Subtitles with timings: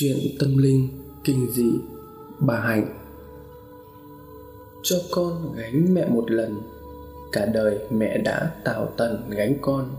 [0.00, 0.88] chuyện tâm linh,
[1.24, 1.70] kinh dị,
[2.38, 2.94] bà hạnh.
[4.82, 6.60] Cho con gánh mẹ một lần,
[7.32, 9.90] cả đời mẹ đã tạo tần gánh con.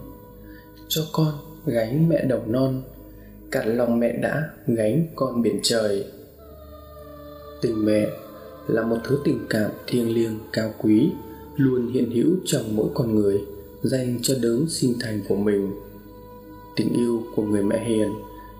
[0.88, 1.33] Cho con
[1.65, 2.81] gánh mẹ đầu non,
[3.51, 6.05] cả lòng mẹ đã gánh con biển trời.
[7.61, 8.07] Tình mẹ
[8.68, 11.11] là một thứ tình cảm thiêng liêng cao quý,
[11.55, 13.41] luôn hiện hữu trong mỗi con người,
[13.84, 15.71] dành cho đấng sinh thành của mình.
[16.75, 18.09] Tình yêu của người mẹ hiền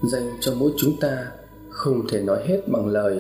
[0.04, 1.32] dành cho mỗi chúng ta
[1.70, 3.20] không thể nói hết bằng lời.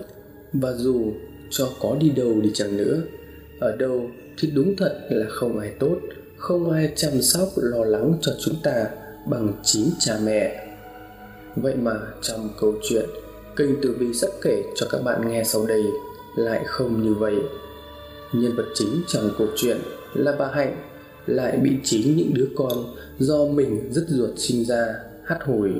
[0.53, 1.13] Và dù
[1.49, 3.01] cho có đi đâu đi chăng nữa,
[3.59, 5.97] ở đâu thì đúng thật là không ai tốt,
[6.37, 8.87] không ai chăm sóc, lo lắng cho chúng ta
[9.25, 10.67] bằng chính cha mẹ.
[11.55, 13.05] Vậy mà trong câu chuyện
[13.55, 15.83] kênh tử vi sắp kể cho các bạn nghe sau đây
[16.35, 17.35] lại không như vậy.
[18.33, 19.77] Nhân vật chính trong câu chuyện
[20.13, 20.75] là bà hạnh,
[21.25, 25.71] lại bị chính những đứa con do mình dứt ruột sinh ra hắt hủi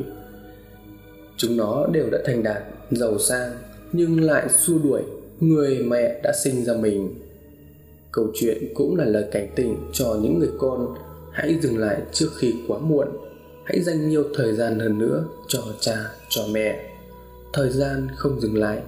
[1.40, 3.52] chúng nó đều đã thành đạt, giàu sang,
[3.92, 5.02] nhưng lại xua đuổi
[5.40, 7.16] người mẹ đã sinh ra mình.
[8.12, 10.96] Câu chuyện cũng là lời cảnh tỉnh cho những người con,
[11.31, 13.08] hãy dừng lại trước khi quá muộn.
[13.64, 16.90] Hãy dành nhiều thời gian hơn nữa cho cha, cho mẹ.
[17.53, 18.81] Thời gian không dừng lại,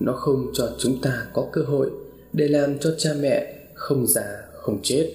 [0.00, 1.90] nó không cho chúng ta có cơ hội
[2.32, 5.12] để làm cho cha mẹ không già, không chết,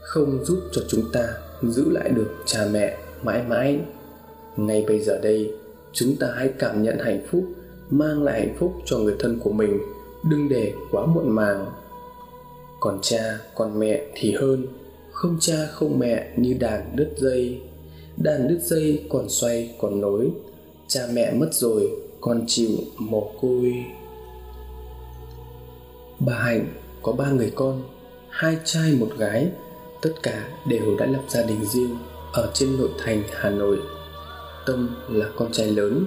[0.00, 1.28] không giúp cho chúng ta
[1.62, 3.80] giữ lại được cha mẹ mãi mãi.
[4.56, 5.52] Ngay bây giờ đây
[5.98, 7.44] chúng ta hãy cảm nhận hạnh phúc,
[7.90, 9.78] mang lại hạnh phúc cho người thân của mình.
[10.30, 11.66] Đừng để quá muộn màng.
[12.80, 14.66] Còn cha, còn mẹ thì hơn.
[15.12, 17.60] Không cha, không mẹ như đàn đứt dây.
[18.16, 20.30] Đàn đứt dây còn xoay, còn nối.
[20.88, 23.84] Cha mẹ mất rồi, con chịu mồ côi.
[26.18, 26.66] Bà hạnh,
[27.02, 27.82] có ba người con,
[28.28, 29.48] hai trai một gái.
[30.02, 31.96] Tất cả đều đã lập gia đình riêng
[32.32, 33.78] ở trên nội thành hà nội
[34.68, 36.06] tâm là con trai lớn,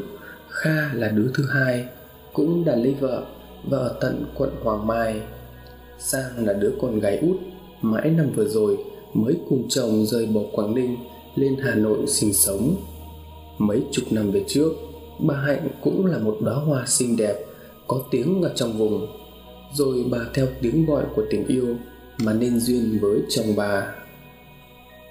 [0.49, 1.85] kha là đứa thứ hai,
[2.33, 3.23] cũng đã lấy vợ
[3.63, 5.21] và ở tận quận hoàng mai.
[5.99, 7.37] Sang là đứa con gái út,
[7.81, 8.77] mãi năm vừa rồi
[9.13, 10.97] mới cùng chồng rời bỏ quảng ninh
[11.35, 12.75] lên hà nội sinh sống.
[13.57, 14.71] Mấy chục năm về trước,
[15.19, 17.35] bà hạnh cũng là một đóa hoa xinh đẹp,
[17.87, 19.07] có tiếng ở trong vùng.
[19.73, 21.75] Rồi bà theo tiếng gọi của tình yêu
[22.17, 23.95] mà nên duyên với chồng bà.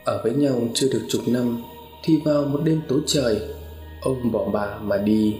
[0.04, 1.62] Ở với nhau chưa được chục năm
[2.04, 3.40] thì vào một đêm tối trời,
[4.02, 5.36] ông bỏ bà mà đi.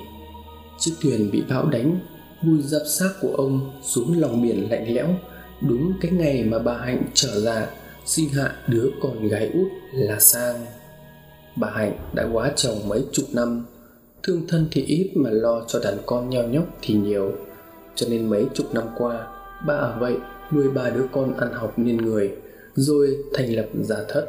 [0.79, 2.01] Chiếc thuyền bị bão đánh,
[2.43, 5.09] vùi dập xác của ông xuống lòng biển lạnh lẽo.
[5.61, 7.67] Đúng cái ngày mà bà hạnh trở ra
[8.07, 10.67] sinh hạ đứa con gái út là sang.
[11.57, 13.65] Bà hạnh đã quá chồng mấy chục năm,
[14.23, 17.33] thương thân thì ít mà lo cho đàn con nheo nhóc thì nhiều.
[17.95, 19.27] Cho nên mấy chục năm qua,
[19.67, 20.15] bà ở vậy
[20.53, 22.31] nuôi ba đứa con ăn học nên người,
[22.75, 24.27] rồi thành lập gia thất.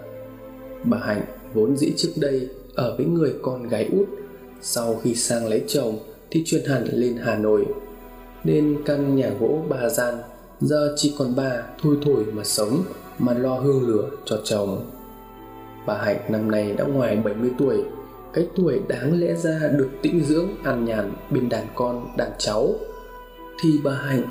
[0.84, 1.22] Bà hạnh
[1.54, 4.08] vốn dĩ trước đây ở với người con gái út.
[4.62, 6.00] Sau khi sang lấy chồng
[6.32, 7.66] thì chuyển hẳn lên hà nội.
[8.44, 10.16] Nên căn nhà gỗ ba gian,
[10.62, 12.84] giờ chỉ còn bà thui thổi mà sống,
[13.20, 14.86] mà lo hương lửa cho chồng.
[15.86, 17.84] Bà hạnh năm nay đã ngoài 70 tuổi.
[18.34, 22.76] Cái tuổi đáng lẽ ra được tĩnh dưỡng, an nhàn, bên đàn con, đàn cháu.
[23.62, 24.24] Thì bà hạnh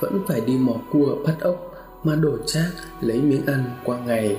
[0.00, 1.74] vẫn phải đi mò cua bắt ốc
[2.04, 2.70] mà đổi chác
[3.00, 4.36] lấy miếng ăn qua ngày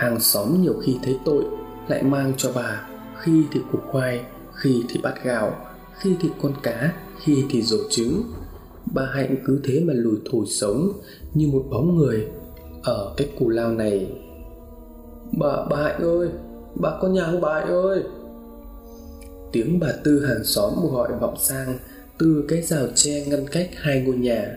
[0.00, 1.44] hàng xóm nhiều khi thấy tội,
[1.88, 2.88] lại mang cho bà,
[3.18, 4.20] khi thì củ khoai,
[4.54, 5.52] khi thì bát gạo,
[5.98, 8.22] khi thì con cá, khi thì rổ trứng.
[8.94, 10.92] Bà hạnh cứ thế mà lùi thủi sống
[11.34, 12.26] như một bóng người
[12.82, 14.12] ở cái cù lao này.
[15.38, 16.28] Bà bà hạnh ơi,
[16.74, 18.02] bà có nhà không bà hạnh ơi?
[19.52, 21.78] Tiếng bà tư hàng xóm gọi vọng sang
[22.18, 24.56] từ cái rào tre ngăn cách hai ngôi nhà.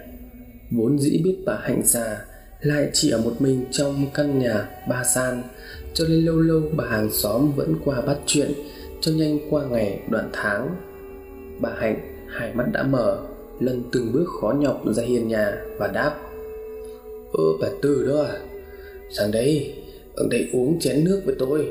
[0.72, 2.26] Vốn dĩ biết bà hạnh già
[2.64, 5.44] lại chỉ ở một mình trong căn nhà ba san,
[5.94, 8.52] cho nên lâu lâu bà hàng xóm vẫn qua bắt chuyện,
[9.02, 10.76] cho nhanh qua ngày đoạn tháng.
[11.60, 13.18] Bà hạnh, hai mắt đã mở,
[13.60, 16.16] lần từng bước khó nhọc ra hiên nhà và đáp,
[17.34, 18.40] ơ, bà tư đó à
[19.18, 19.74] sang đây
[20.16, 21.68] ở đây uống chén nước với tôi.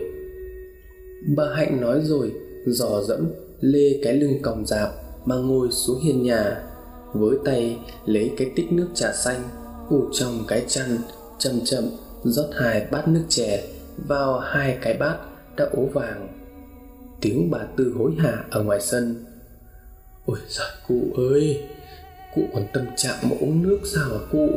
[1.37, 2.33] Bà hạnh nói rồi,
[2.67, 3.29] dò dẫm,
[3.61, 4.91] lê cái lưng còng dạp
[5.25, 6.63] mà ngồi xuống hiên nhà,
[7.13, 9.41] với tay lấy cái tích nước trà xanh
[9.93, 10.99] ủ trong cái chăn
[11.39, 11.85] chậm chậm,
[12.25, 13.65] rót hai bát nước chè
[14.09, 15.17] vào hai cái bát
[15.57, 16.29] đã ố vàng.
[17.21, 19.25] Tiếng bà tư hối hả ở ngoài sân.
[20.27, 21.63] Ôi giời, cụ ơi,
[22.35, 24.49] cụ còn tâm trạng mà uống nước sao hả cụ?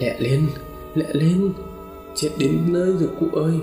[0.00, 0.46] Lẹ lên
[0.94, 1.52] lẹ lên,
[2.14, 3.54] chết đến nơi rồi cụ ơi.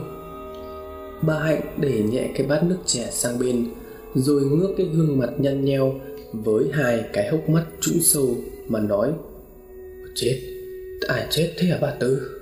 [1.21, 3.67] Bà hạnh để nhẹ cái bát nước chè sang bên,
[4.13, 5.93] rồi ngước cái gương mặt nhăn nheo
[6.33, 8.35] với hai cái hốc mắt trũng sâu
[8.67, 9.11] mà nói,
[10.15, 10.52] chết
[11.07, 12.39] ai chết thế hả bà tư?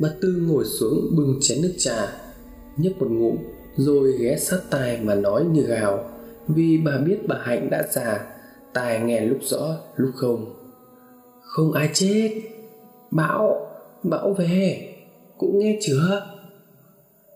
[0.00, 2.12] Bà tư ngồi xuống bưng chén nước trà,
[2.76, 3.36] nhấp một ngụm,
[3.76, 6.10] rồi ghé sát tai mà nói như gào.
[6.48, 8.26] Vì bà biết bà hạnh đã già,
[8.72, 10.54] tai nghe lúc rõ, lúc không.
[11.42, 12.42] Không ai chết.
[13.10, 13.66] Bão
[14.02, 14.94] bão về.
[15.38, 16.26] Cũng nghe chưa?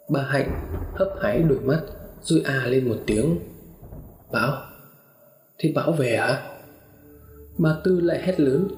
[0.08, 0.60] Bà hạnh
[0.94, 1.80] hấp háy đôi mắt,
[2.22, 3.38] rồi à lên một tiếng.
[4.32, 4.62] Bão?
[5.58, 6.42] Thì bão về hả?
[7.58, 8.68] Bà tư lại hét lớn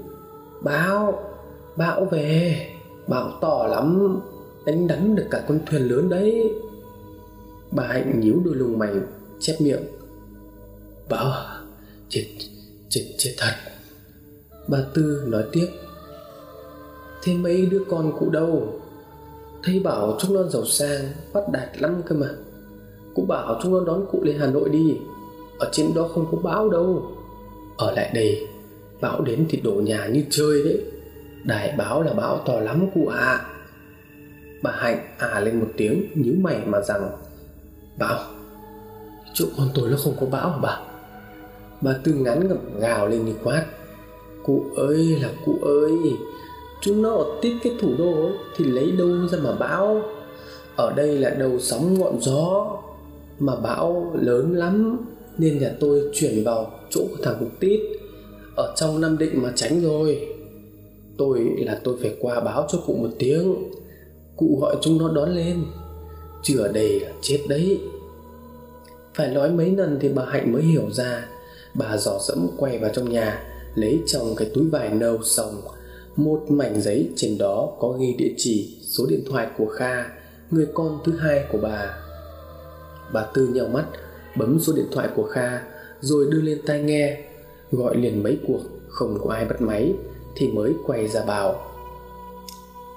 [0.65, 1.33] bão
[1.77, 2.69] bão về.
[3.07, 4.21] Bão to lắm.
[4.65, 6.55] Đánh đắn được cả con thuyền lớn đấy.
[7.71, 8.95] Bà hạnh nhíu đôi lông mày,
[9.41, 9.83] chép miệng.
[11.09, 11.33] Bão
[12.09, 12.27] chết
[12.89, 13.53] chết chết thật.
[14.69, 15.67] Bà tư nói tiếp.
[17.23, 18.81] Thế mấy đứa con cụ đâu?
[19.63, 22.31] Thấy bảo chúng nó giàu sang phát đạt lắm cơ mà.
[23.15, 24.97] Cụ bảo chúng nó đón cụ lên hà nội đi.
[25.59, 27.13] Ở trên đó không có bão đâu.
[27.77, 28.47] Ở lại đây
[29.03, 30.81] bão đến thì đổ nhà như chơi đấy.
[31.45, 33.19] Đài báo là bão to lắm cụ ạ.
[33.19, 33.45] À.
[34.63, 37.11] bà hạnh à lên một tiếng nhíu mày mà rằng
[37.99, 38.19] bão
[39.35, 40.81] chỗ con tôi nó không có bão hả bà?
[41.81, 43.65] Bà tư ngắn ngẩm gào lên như quát
[44.45, 45.93] cụ ơi là cụ ơi
[46.81, 50.03] chúng nó ở tít cái thủ đô ấy, thì lấy đâu ra mà bão?
[50.77, 52.79] Ở đây là đầu sóng ngọn gió
[53.39, 54.99] mà bão lớn lắm
[55.39, 57.81] nên nhà tôi chuyển vào chỗ của thằng tít
[58.57, 60.29] ở trong nam định mà tránh rồi.
[61.17, 63.71] Tôi là tôi phải qua báo cho cụ một tiếng.
[64.37, 65.65] Cụ gọi chúng nó đón lên.
[66.43, 67.81] Chứ ở đây là chết đấy.
[69.15, 71.29] Phải nói mấy lần thì bà hạnh mới hiểu ra.
[71.75, 73.45] Bà dò dẫm quay vào trong nhà,
[73.75, 75.63] lấy trong cái túi vải nâu xong
[76.17, 80.05] một mảnh giấy trên đó có ghi địa chỉ, số điện thoại của kha,
[80.51, 81.99] người con thứ hai của bà.
[83.13, 83.85] Bà tư nhau mắt,
[84.37, 85.63] bấm số điện thoại của kha,
[86.01, 87.25] rồi đưa lên tai nghe
[87.73, 89.93] gọi liền mấy cuộc, không có ai bắt máy,
[90.37, 91.73] thì mới quay ra bảo,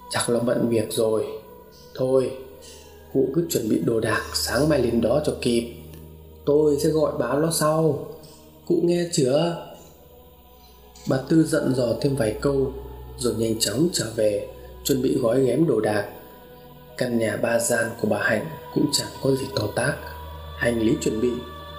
[0.10, 1.28] chắc là bận việc rồi.
[1.96, 2.32] Thôi,
[3.14, 5.76] cụ cứ chuẩn bị đồ đạc sáng mai lên đó cho kịp.
[6.46, 8.08] Tôi sẽ gọi báo nó sau.
[8.68, 9.66] Cụ nghe chưa?
[11.10, 12.74] Bà tư giận dò thêm vài câu,
[13.18, 14.48] rồi nhanh chóng trở về,
[14.84, 16.10] chuẩn bị gói ghém đồ đạc.
[16.98, 19.96] Căn nhà ba gian của bà hạnh cũng chẳng có gì to tác.
[20.58, 21.32] Hành lý chuẩn bị,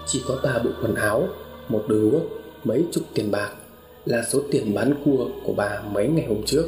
[0.07, 1.29] chỉ có ba bộ quần áo,
[1.69, 2.23] một đôi guốc
[2.67, 3.51] mấy chục tiền bạc
[4.05, 6.65] là số tiền bán cua của bà mấy ngày hôm trước.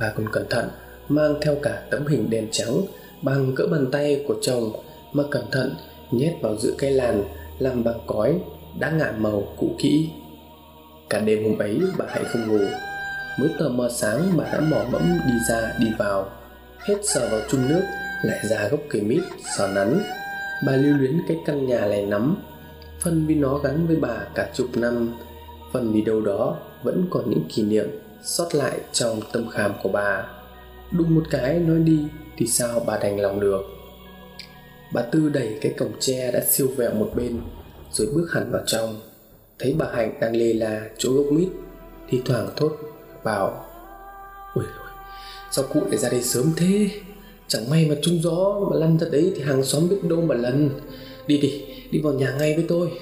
[0.00, 0.68] Bà còn cẩn thận
[1.08, 2.80] mang theo cả tấm hình đèn trắng
[3.22, 4.72] bằng cỡ bàn tay của chồng,
[5.12, 5.74] mà cẩn thận
[6.10, 7.24] nhét vào giữa cây làn
[7.58, 8.38] làm bằng cói
[8.78, 10.08] đã ngả màu cũ kỹ.
[11.10, 12.64] Cả đêm hôm ấy bà hãy không ngủ.
[13.38, 16.30] Mới tờ mờ sáng bà đã mò mẫm đi ra đi vào.
[16.78, 17.82] Hết sờ vào chung nước,
[18.22, 19.22] lại ra gốc cây mít
[19.56, 20.00] sờ nắn.
[20.66, 22.36] Bà lưu luyến cái căn nhà này lắm
[23.04, 25.14] phần vì nó gắn với bà cả chục năm.
[25.72, 27.88] Phần vì đâu đó vẫn còn những kỷ niệm
[28.22, 30.26] sót lại trong tâm khảm của bà.
[30.90, 31.98] Đùng một cái nói đi
[32.36, 33.62] thì sao bà đành lòng được?
[34.92, 37.40] Bà tư đẩy cái cổng tre đã siêu vẹo một bên,
[37.92, 39.00] rồi bước hẳn vào trong.
[39.58, 41.48] Thấy bà hạnh đang lê la chỗ gốc mít,
[42.08, 42.72] thì thoảng thốt,
[43.24, 43.64] bảo,
[44.54, 44.64] ôi
[45.50, 46.90] sao cụ lại ra đây sớm thế?
[47.48, 50.34] Chẳng may mà trung gió mà lăn ra đấy thì hàng xóm biết đâu mà
[50.34, 50.70] lần
[51.26, 52.92] đi đi đi vào nhà ngay với tôi.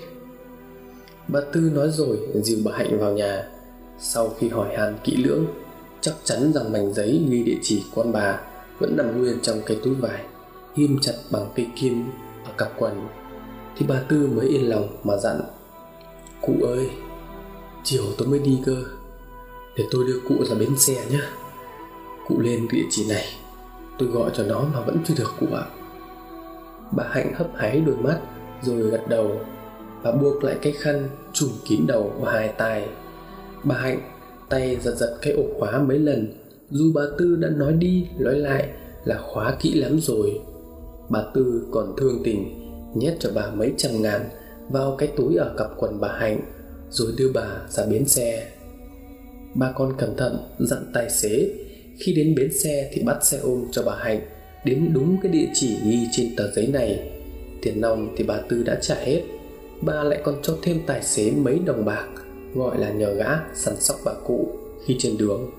[1.29, 3.49] Bà tư nói rồi, dìu bà hạnh vào nhà.
[3.99, 5.47] Sau khi hỏi han kỹ lưỡng,
[6.01, 8.41] chắc chắn rằng mảnh giấy ghi địa chỉ con bà
[8.79, 10.25] vẫn nằm nguyên trong cái túi vải,
[10.77, 12.05] ghim chặt bằng cây kim
[12.45, 13.07] ở cặp quần.
[13.77, 15.41] Thì bà tư mới yên lòng mà dặn,
[16.41, 16.91] cụ ơi,
[17.85, 18.77] chiều tôi mới đi cơ,
[19.77, 21.21] để tôi đưa cụ ra bến xe nhé
[22.29, 23.25] cụ lên địa chỉ này,
[23.99, 25.65] tôi gọi cho nó mà vẫn chưa được cụ ạ
[26.97, 28.21] bà hạnh hấp háy đôi mắt,
[28.63, 29.41] rồi gật đầu
[30.03, 32.89] và buộc lại cái khăn trùm kín đầu và hai tay.
[33.65, 34.01] Bà hạnh
[34.49, 36.35] tay giật giật cái ổ khóa mấy lần,
[36.71, 38.69] dù bà tư đã nói đi nói lại
[39.05, 40.41] là khóa kỹ lắm rồi.
[41.09, 42.59] Bà tư còn thương tình
[42.95, 44.21] nhét cho bà mấy trăm ngàn
[44.69, 46.41] vào cái túi ở cặp quần bà hạnh,
[46.91, 48.49] rồi đưa bà ra bến xe.
[49.55, 51.51] Bà con cẩn thận dặn tài xế,
[51.99, 54.21] khi đến bến xe thì bắt xe ôm cho bà hạnh
[54.65, 57.11] đến đúng cái địa chỉ ghi trên tờ giấy này.
[57.63, 59.23] Tiền nong thì bà tư đã trả hết.
[59.81, 62.09] Bà lại còn cho thêm tài xế mấy đồng bạc,
[62.55, 64.49] gọi là nhờ gã săn sóc bà cụ
[64.85, 65.51] khi trên đường.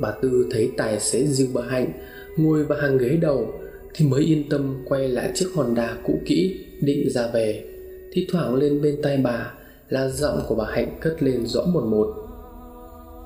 [0.00, 1.92] Bà tư thấy tài xế dìu bà hạnh
[2.36, 3.52] ngồi vào hàng ghế đầu
[3.94, 7.64] thì mới yên tâm quay lại chiếc honda cũ kỹ định ra về.
[8.12, 9.52] Thì thoảng lên bên tay bà
[9.88, 12.14] là giọng của bà hạnh cất lên rõ một một.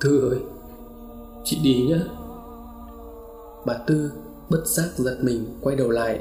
[0.01, 0.39] Tư ơi,
[1.45, 1.99] chị đi nhé
[3.67, 4.11] bà tư
[4.51, 6.21] bất giác giật mình, quay đầu lại.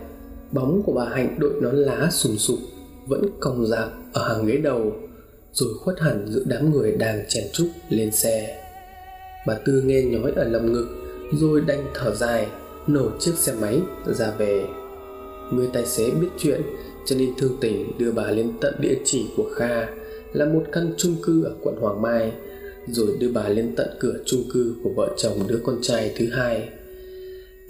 [0.51, 2.59] Bóng của bà hạnh đội nón lá sùm sụp
[3.07, 4.91] vẫn còng rạc ở hàng ghế đầu,
[5.51, 8.63] rồi khuất hẳn giữa đám người đang chèn trúc lên xe.
[9.47, 10.87] Bà tư nghe nhói ở lồng ngực,
[11.33, 12.47] rồi đành thở dài,
[12.87, 14.65] nổ chiếc xe máy ra về.
[15.53, 16.61] Người tài xế biết chuyện,
[17.05, 19.87] cho nên thương tình đưa bà lên tận địa chỉ của Kha,
[20.33, 22.31] là một căn chung cư ở quận Hoàng Mai,
[22.87, 26.29] rồi đưa bà lên tận cửa chung cư của vợ chồng đứa con trai thứ
[26.29, 26.69] hai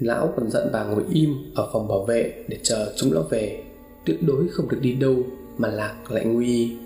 [0.03, 3.63] lão còn dặn bà ngồi im ở phòng bảo vệ để chờ chúng lão về.
[4.05, 5.15] Tuyệt đối không được đi đâu
[5.57, 6.77] mà lạc lại nguy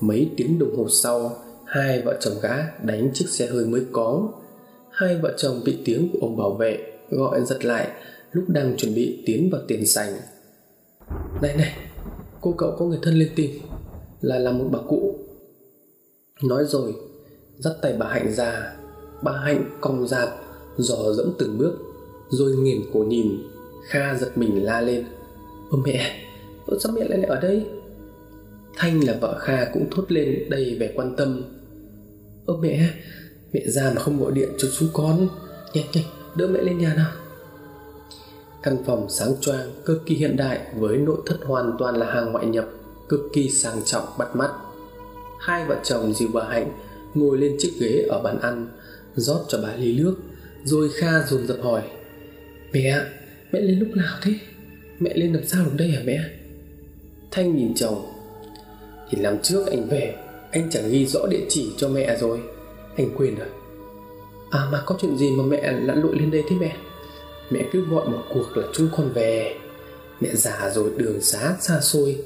[0.00, 4.32] mấy tiếng đồng hồ sau, hai vợ chồng gã đánh chiếc xe hơi mới có.
[4.90, 6.78] Hai vợ chồng bị tiếng của ông bảo vệ
[7.10, 7.88] gọi giật lại
[8.32, 10.12] lúc đang chuẩn bị tiến vào tiền sảnh
[11.42, 11.76] này này,
[12.40, 13.50] cô cậu có người thân lên tìm,
[14.20, 15.18] là là một bà cụ.
[16.42, 16.94] Nói rồi,
[17.58, 18.76] dắt tay bà hạnh ra.
[19.22, 20.28] Bà hạnh cong dạp,
[20.76, 21.78] dò dẫm từng bước
[22.32, 23.42] rồi nghiền cổ nhìn,
[23.88, 25.04] kha giật mình la lên.
[25.70, 26.24] Ô mẹ
[26.66, 27.66] ơ sao mẹ lại ở đây?
[28.76, 31.42] Thanh là vợ kha cũng thốt lên đầy vẻ quan tâm.
[32.46, 32.88] Ô mẹ
[33.52, 35.28] mẹ ra mà không gọi điện cho chú con.
[35.74, 37.10] Nhanh nhanh đỡ mẹ lên nhà nào.
[38.62, 42.32] Căn phòng sáng choang, cực kỳ hiện đại với nội thất hoàn toàn là hàng
[42.32, 42.68] ngoại nhập,
[43.08, 44.50] cực kỳ sang trọng, bắt mắt.
[45.40, 46.72] Hai vợ chồng dìu bà hạnh
[47.14, 48.68] ngồi lên chiếc ghế ở bàn ăn,
[49.16, 50.16] rót cho bà ly nước,
[50.64, 51.82] rồi kha dồn dập hỏi
[52.72, 53.04] mẹ
[53.52, 54.34] mẹ lên lúc nào thế?
[54.98, 56.20] Mẹ lên làm sao được đây hả mẹ?
[57.30, 58.06] Thanh nhìn chồng.
[59.10, 60.14] Thì làm trước anh về,
[60.50, 62.40] anh chẳng ghi rõ địa chỉ cho mẹ rồi.
[62.96, 63.48] Anh quên rồi.
[64.50, 66.76] À mà có chuyện gì mà mẹ lặn lội lên đây thế mẹ?
[67.50, 69.54] Mẹ cứ gọi một cuộc là chúng con về.
[70.20, 72.24] Mẹ già rồi, đường xá xa xôi.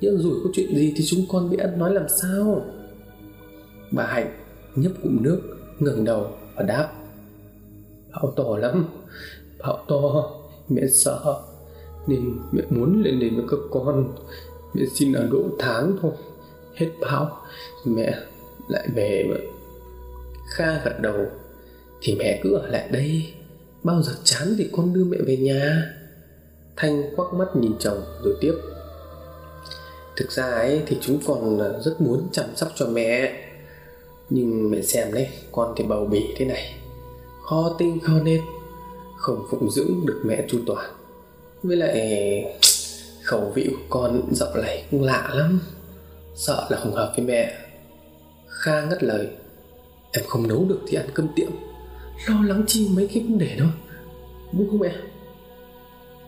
[0.00, 2.64] Nhưng rủi có chuyện gì thì chúng con biết ăn nói làm sao?
[3.90, 4.36] Bà hạnh
[4.74, 5.40] nhấp cụm nước,
[5.78, 6.92] ngẩng đầu và đáp.
[8.12, 8.88] Bão to lắm
[9.64, 10.30] bảo to.
[10.68, 11.42] Mẹ sợ.
[12.06, 14.14] Nên mẹ muốn lên đây với các con.
[14.74, 16.12] Mẹ xin ở độ tháng thôi.
[16.74, 17.40] Hết bão
[17.84, 18.14] mẹ
[18.68, 19.36] lại về mà
[20.48, 21.26] kha gật đầu.
[22.00, 23.34] Thì mẹ cứ ở lại đây.
[23.82, 25.82] Bao giờ chán thì con đưa mẹ về nhà.
[26.76, 28.54] Thanh quắc mắt nhìn chồng rồi tiếp.
[30.16, 33.40] Thực ra ấy, thì chúng còn rất muốn chăm sóc cho mẹ.
[34.30, 36.74] Nhưng mẹ xem đấy, con thì bầu bỉ thế này.
[37.42, 38.40] Khó tinh khó nết
[39.24, 40.90] không phụng dưỡng được mẹ chu toàn.
[41.62, 42.54] Với lại,
[43.22, 45.60] khẩu vị của con dạo này cũng lạ lắm.
[46.34, 47.54] Sợ là không hợp với mẹ.
[48.48, 49.28] Kha ngắt lời,
[50.12, 51.50] em không nấu được thì ăn cơm tiệm.
[52.28, 53.66] Lo lắng chi mấy cái vấn đề đó.
[54.52, 54.94] Đúng không mẹ?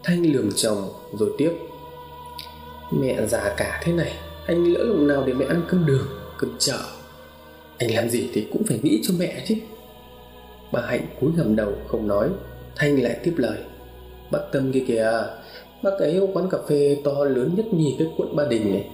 [0.04, 1.52] Thanh lườm chồng rồi tiếp,
[2.92, 4.12] mẹ già cả thế này,
[4.46, 6.06] anh lỡ lòng nào để mẹ ăn cơm đường,
[6.38, 6.78] cơm chợ.
[7.78, 9.54] Anh làm gì thì cũng phải nghĩ cho mẹ chứ.
[10.72, 12.28] Bà hạnh cúi gầm đầu không nói
[12.76, 13.58] thanh lại tiếp lời.
[14.30, 15.12] Bác tâm kia kìa,
[15.82, 18.88] bác ấy ở quán cà phê to lớn nhất nhì cái quận ba đình này.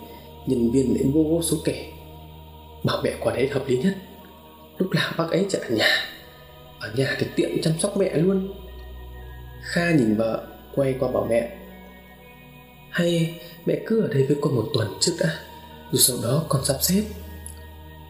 [0.47, 1.93] Nhân viên đến vô vô số kể
[2.85, 3.95] bảo mẹ qua đấy hợp lý nhất.
[4.79, 5.89] Lúc nào bác ấy chạy ở nhà
[6.81, 8.53] ở nhà thì tiện chăm sóc mẹ luôn.
[9.63, 11.59] Kha nhìn vợ, quay qua bảo mẹ.
[12.91, 15.29] Hay, mẹ cứ ở đây với con một tuần trước đã
[15.93, 17.03] rồi sau đó con sắp xếp.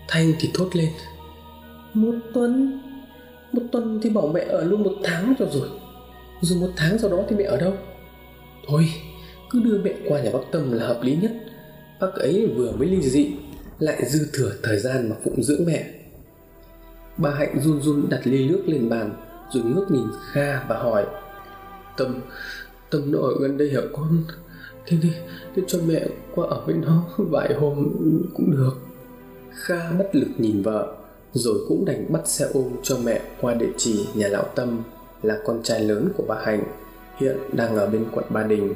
[0.09, 0.91] Thanh thì thốt lên.
[1.95, 2.83] Một tuần?
[3.53, 5.69] Một tuần thì bảo mẹ ở luôn một tháng cho rồi.
[6.41, 7.73] Rồi một tháng sau đó thì mẹ ở đâu?
[8.69, 8.89] Thôi,
[9.51, 11.33] cứ đưa mẹ qua nhà bác tâm là hợp lý nhất.
[12.01, 13.33] Bác ấy vừa mới ly dị,
[13.79, 15.91] lại dư thừa thời gian mà phụng dưỡng mẹ.
[17.17, 19.13] Bà hạnh run run đặt ly nước lên bàn,
[19.53, 21.07] rồi ngước nhìn kha và hỏi,
[21.97, 22.21] tâm
[22.91, 24.25] tâm nó ở gần đây hả con?
[24.87, 25.11] Thế thì,
[25.57, 27.93] thế cho mẹ qua ở với nó vài hôm
[28.35, 28.73] cũng được.
[29.51, 30.97] Kha bất lực nhìn vợ
[31.35, 34.83] rồi cũng đành bắt xe ôm cho mẹ qua địa chỉ nhà lão tâm,
[35.23, 36.65] là con trai lớn của bà hạnh,
[37.21, 38.75] hiện đang ở bên quận ba đình.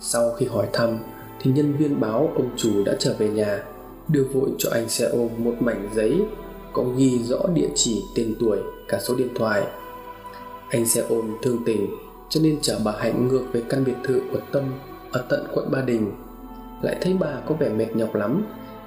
[0.00, 0.98] Sau khi hỏi thăm,
[1.40, 3.64] thì nhân viên báo ông chủ đã trở về nhà,
[4.08, 6.22] đưa vội cho anh xe ôm một mảnh giấy,
[6.72, 8.58] có ghi rõ địa chỉ, tên tuổi,
[8.88, 9.62] cả số điện thoại.
[10.68, 11.96] Anh xe ôm thương tình,
[12.28, 14.64] cho nên chở bà hạnh ngược về căn biệt thự của tâm
[15.12, 16.12] ở tận quận ba đình.
[16.82, 18.44] Lại thấy bà có vẻ mệt nhọc lắm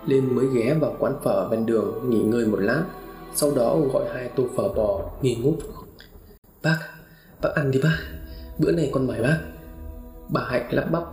[0.07, 2.83] nên mới ghé vào quán phở ven đường, nghỉ ngơi một lát.
[3.35, 5.55] Sau đó gọi hai tô phở bò, nghi ngút.
[6.63, 6.77] Bác
[7.41, 7.97] bác ăn đi bác.
[8.57, 9.39] Bữa này con mời bác.
[10.29, 11.03] Bà hạnh lắp bắp.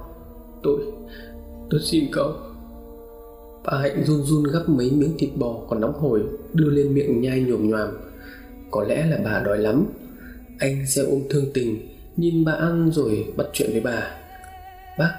[0.62, 0.78] Tôi
[1.70, 2.32] tôi xin cậu.
[3.64, 6.22] Bà hạnh run run gắp mấy miếng thịt bò còn nóng hổi,
[6.52, 7.88] đưa lên miệng nhai nhồm nhoàm
[8.72, 9.86] có lẽ là bà đói lắm.
[10.58, 14.10] Anh sẽ ôm thương tình, nhìn bà ăn rồi bắt chuyện với bà.
[14.98, 15.14] Bác,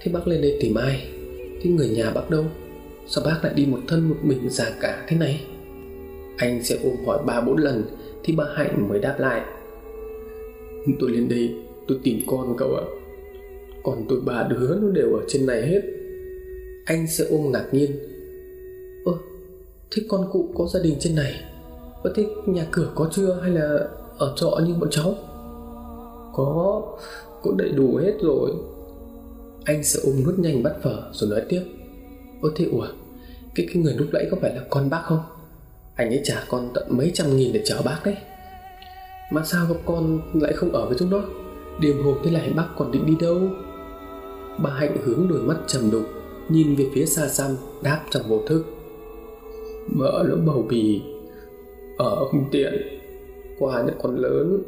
[0.00, 1.08] thế bác lên đây tìm ai?
[1.62, 2.44] Thế người nhà bác đâu?
[3.06, 5.46] Sao bác lại đi một thân một mình già cả thế này?
[6.36, 7.84] Anh sẽ ôm hỏi ba bốn lần,
[8.24, 9.40] thì bà hạnh mới đáp lại.
[11.00, 11.54] Tôi lên đây,
[11.88, 12.84] tôi tìm con cậu ạ.
[13.82, 15.80] Còn tôi ba đứa nó đều ở trên này hết.
[16.84, 17.90] Anh sẽ ôm ngạc nhiên.
[19.04, 19.12] Ơ,
[19.90, 21.34] thế con cụ có gia đình trên này?
[22.02, 25.14] Ơ, thế nhà cửa có chưa hay là ở trọ như bọn cháu?
[26.34, 26.82] Có,
[27.42, 28.50] cũng đầy đủ hết rồi.
[29.64, 31.62] Anh sẽ ôm nuốt nhanh bắt phở rồi nói tiếp.
[32.46, 32.86] Ơ thế ủa,
[33.54, 35.20] Cái cái người lúc nãy có phải là con bác không?
[35.94, 38.16] Anh ấy trả con tận mấy trăm nghìn để chở bác đấy.
[39.32, 41.22] Mà sao gặp con lại không ở với chúng nó?
[41.80, 43.40] Đêm hôm thế này bác còn định đi đâu?
[44.58, 46.02] Bà Hạnh hướng đôi mắt trầm đục,
[46.48, 48.64] Nhìn về phía xa xăm Đáp trong vô thức.
[49.96, 51.02] Vợ nó bầu bì,
[51.98, 52.72] Ở không tiện
[53.58, 54.62] Qua những con lớn.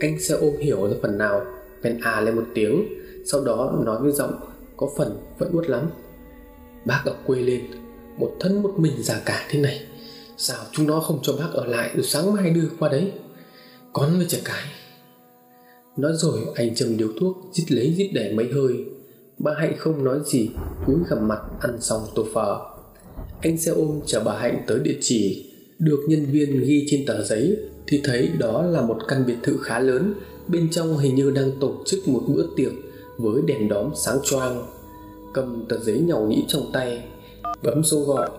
[0.00, 1.44] Anh sẽ ôm hiểu ra phần nào,
[1.82, 2.84] Bèn à lên một tiếng,
[3.24, 4.34] Sau đó nói với giọng
[4.76, 5.90] Có phần vẫn uất lắm.
[6.84, 7.60] Bác ở quê lên,
[8.18, 9.80] Một thân một mình già cả thế này.
[10.36, 13.12] Sao chúng nó không cho bác ở lại Rồi sáng mai đưa qua đấy?
[13.92, 14.64] Con với trẻ cái.
[15.96, 18.72] Nói rồi anh châm điếu thuốc Dít lấy dít để mấy hơi.
[19.38, 20.50] Bà Hạnh không nói gì,
[20.86, 22.60] Cúi gặp mặt ăn xong tô phở
[23.40, 25.50] Anh xe ôm chở bà Hạnh tới địa chỉ.
[25.78, 29.58] Được nhân viên ghi trên tờ giấy Thì thấy đó là một căn biệt thự
[29.62, 30.14] khá lớn.
[30.48, 32.72] Bên trong hình như đang tổ chức một bữa tiệc
[33.18, 34.81] Với đèn đóm sáng choang.
[35.34, 37.04] Cầm tờ giấy nhàu nhĩ trong tay,
[37.62, 38.30] Bấm số gọi.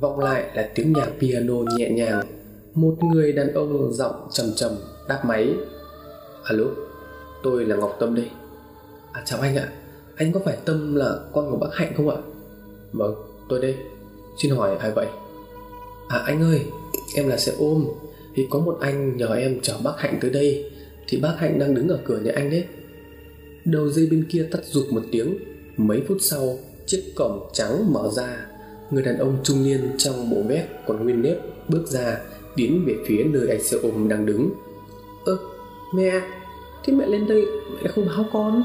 [0.00, 2.26] Vọng lại là tiếng nhạc piano nhẹ nhàng.
[2.74, 4.72] Một người đàn ông giọng trầm trầm
[5.08, 5.54] đáp máy.
[6.44, 6.64] Alo,
[7.42, 8.30] tôi là Ngọc Tâm đây.
[9.12, 9.68] À chào anh ạ.
[10.16, 12.16] Anh có phải Tâm là con của bác Hạnh không ạ?
[12.92, 13.14] Vâng
[13.48, 13.76] tôi đây.
[14.38, 15.06] Xin hỏi ai vậy?
[16.08, 16.60] À anh ơi,
[17.16, 17.88] em là xe ôm.
[18.34, 20.70] Thì có một anh nhờ em chở bác Hạnh tới đây.
[21.08, 22.64] Thì bác Hạnh đang đứng ở cửa nhà anh đấy.
[23.64, 25.38] Đầu dây bên kia tắt rụt một tiếng.
[25.86, 28.46] Mấy phút sau, Chiếc cổng trắng mở ra.
[28.90, 31.36] Người đàn ông trung niên trong bộ vest còn nguyên nếp
[31.68, 32.18] bước ra,
[32.56, 34.50] tiến về phía nơi anh xe ôm đang đứng.
[35.24, 35.38] Ơ,
[35.94, 36.20] mẹ,
[36.84, 38.62] Thế mẹ lên đây, mẹ không báo con?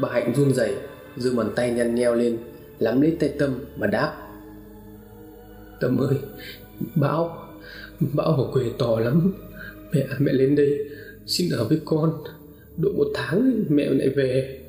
[0.00, 0.74] Bà Hạnh run rẩy,
[1.16, 2.38] giơ bàn tay nhăn nheo lên,
[2.78, 4.14] Lắm lấy tay Tâm mà đáp.
[5.80, 6.16] Tâm ơi,
[6.94, 7.48] Bão
[8.00, 9.32] Bão ở quê to lắm.
[9.92, 10.78] Mẹ mẹ lên đây,
[11.26, 12.12] Xin ở với con.
[12.76, 14.61] Độ một tháng, mẹ lại về.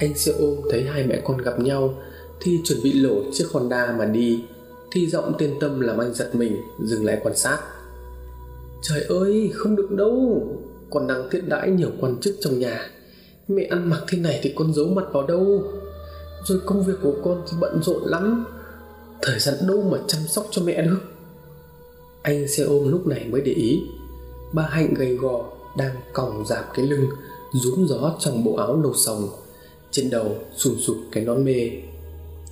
[0.00, 1.94] Anh xe ôm thấy hai mẹ con gặp nhau,
[2.40, 4.44] Thì chuẩn bị lổ chiếc Honda mà đi.
[4.92, 7.58] Thì giọng tên Tâm làm anh giật mình, Dừng lại quan sát.
[8.82, 10.42] Trời ơi, không được đâu.
[10.90, 12.90] Con đang thiết đãi nhiều quan chức trong nhà.
[13.48, 15.62] Mẹ ăn mặc thế này thì con giấu mặt vào đâu?
[16.44, 18.44] Rồi công việc của con thì bận rộn lắm.
[19.22, 21.00] Thời gian đâu mà chăm sóc cho mẹ được?
[22.22, 23.82] Anh xe ôm lúc này mới để ý.
[24.52, 25.44] Bà Hạnh gầy gò,
[25.76, 27.06] Đang còng dạp cái lưng,
[27.52, 29.28] Rúm gió trong bộ áo nâu sòng.
[29.90, 31.70] Trên đầu sùn sụp cái nón mê.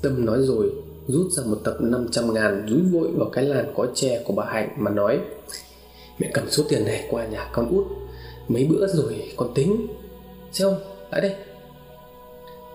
[0.03, 0.72] Tâm nói rồi
[1.09, 4.44] Rút ra một tập 500 ngàn Rúi vội vào cái làn có tre của bà
[4.44, 5.20] Hạnh Mà nói
[6.18, 7.87] Mẹ cầm số tiền này qua nhà con út
[8.48, 9.87] Mấy bữa rồi con tính.
[10.53, 10.79] Xem không,
[11.11, 11.35] lại đây.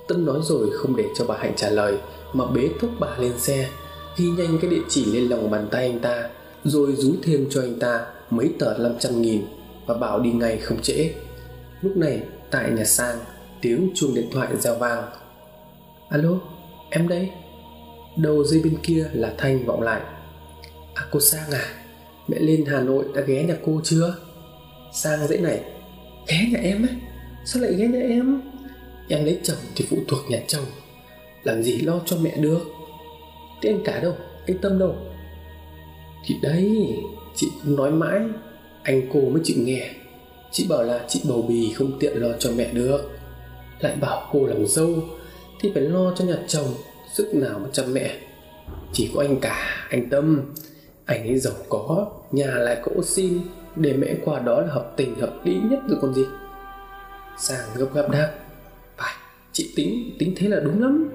[0.08, 1.98] Tâm nói rồi không để cho bà Hạnh trả lời
[2.34, 3.70] Mà bế thúc bà lên xe
[4.18, 6.30] Ghi nhanh cái địa chỉ lên lòng bàn tay anh ta
[6.64, 9.42] Rồi rúi thêm cho anh ta Mấy tờ 500 nghìn
[9.86, 11.14] Và bảo đi ngay không trễ.
[11.82, 12.22] Lúc này
[12.52, 13.18] tại nhà sang
[13.64, 15.04] Tiếng chuông điện thoại reo vang.
[16.10, 16.40] Alo,
[16.90, 17.30] em đây.
[18.16, 20.02] Đầu dây bên kia là Thanh vọng lại.
[20.94, 21.66] À cô Sang à
[22.28, 24.16] Mẹ lên Hà Nội đã ghé nhà cô chưa?
[24.94, 25.62] Sang dễ này.
[26.28, 26.96] Ghé nhà em á?
[27.46, 28.42] Sao lại ghé nhà em?
[29.10, 30.66] Em lấy chồng thì phụ thuộc nhà chồng,
[31.44, 32.62] Làm gì lo cho mẹ được?
[33.62, 34.16] Thế anh cả đâu
[34.48, 34.96] Anh Tâm đâu?
[36.26, 36.96] Thì đấy,
[37.36, 38.22] Chị cũng nói mãi,
[38.84, 39.90] Anh cô mới chịu nghe.
[40.52, 43.10] Chị bảo là chị bầu bì không tiện lo cho mẹ được.
[43.84, 44.90] Lại bảo cô làm dâu
[45.60, 46.68] Thì phải lo cho nhà chồng
[47.14, 48.18] Sức nào mà chăm mẹ.
[48.94, 50.52] Chỉ có anh cả, anh Tâm.
[51.06, 53.40] Anh ấy giàu có Nhà lại có ô xin
[53.76, 56.24] Để mẹ qua đó là hợp tình hợp lý nhất rồi còn gì.
[57.38, 58.32] Sang gấp gáp đáp
[58.98, 59.14] Phải,
[59.52, 61.10] chị tính, tính thế là đúng lắm.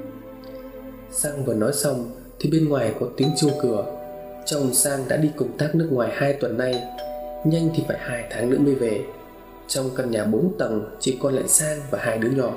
[1.10, 3.84] Sang vừa nói xong Thì bên ngoài có tiếng chuông cửa.
[4.46, 6.82] Chồng Sang đã đi công tác nước ngoài hai tuần nay
[7.44, 9.00] Nhanh thì phải hai tháng nữa mới về.
[9.68, 12.52] Trong căn nhà 4 tầng Chỉ còn lại Sang và hai đứa nhỏ.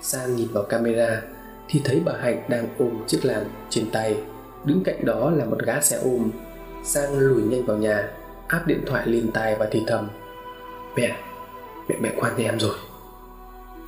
[0.00, 1.22] Sang nhìn vào camera
[1.68, 4.16] Thì thấy bà Hạnh đang ôm chiếc làn trên tay.
[4.64, 6.30] Đứng cạnh đó là một gã xe ôm.
[6.84, 8.10] Sang lùi nhanh vào nhà
[8.48, 10.08] Áp điện thoại lên tai và thì thầm.
[10.96, 11.16] Mẹ,
[11.88, 12.76] mẹ mẹ quan nhà em rồi.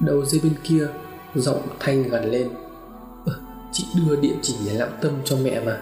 [0.00, 0.88] Đầu dây bên kia
[1.34, 2.48] Giọng thanh gần lên.
[3.26, 3.32] Ừ,
[3.72, 5.80] Chị đưa địa chỉ nhà lão tâm cho mẹ mà.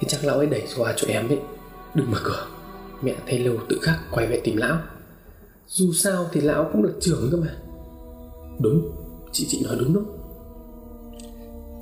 [0.00, 1.40] Thì chắc lão ấy đẩy qua cho em đấy
[1.94, 2.46] Đừng mở cửa.
[3.02, 4.78] Mẹ thấy lâu tự khắc quay về tìm lão.
[5.74, 7.56] Dù sao thì lão cũng là trưởng cơ mà.
[8.60, 8.90] Đúng
[9.32, 10.00] Chị chị nói đúng đó.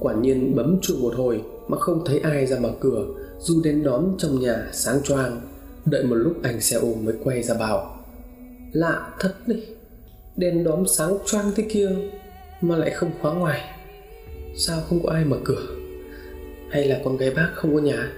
[0.01, 3.07] Quả nhiên bấm chuông một hồi Mà không thấy ai ra mở cửa
[3.39, 5.41] Dù đèn đóm trong nhà sáng choang
[5.87, 8.05] Đợi một lúc anh xe ôm mới quay ra bảo
[8.73, 9.67] Lạ thật đấy
[10.37, 11.91] Đèn đóm sáng choang thế kia
[12.61, 13.61] Mà lại không khóa ngoài.
[14.57, 15.67] Sao không có ai mở cửa?
[16.71, 18.13] Hay là con gái bác không có nhà?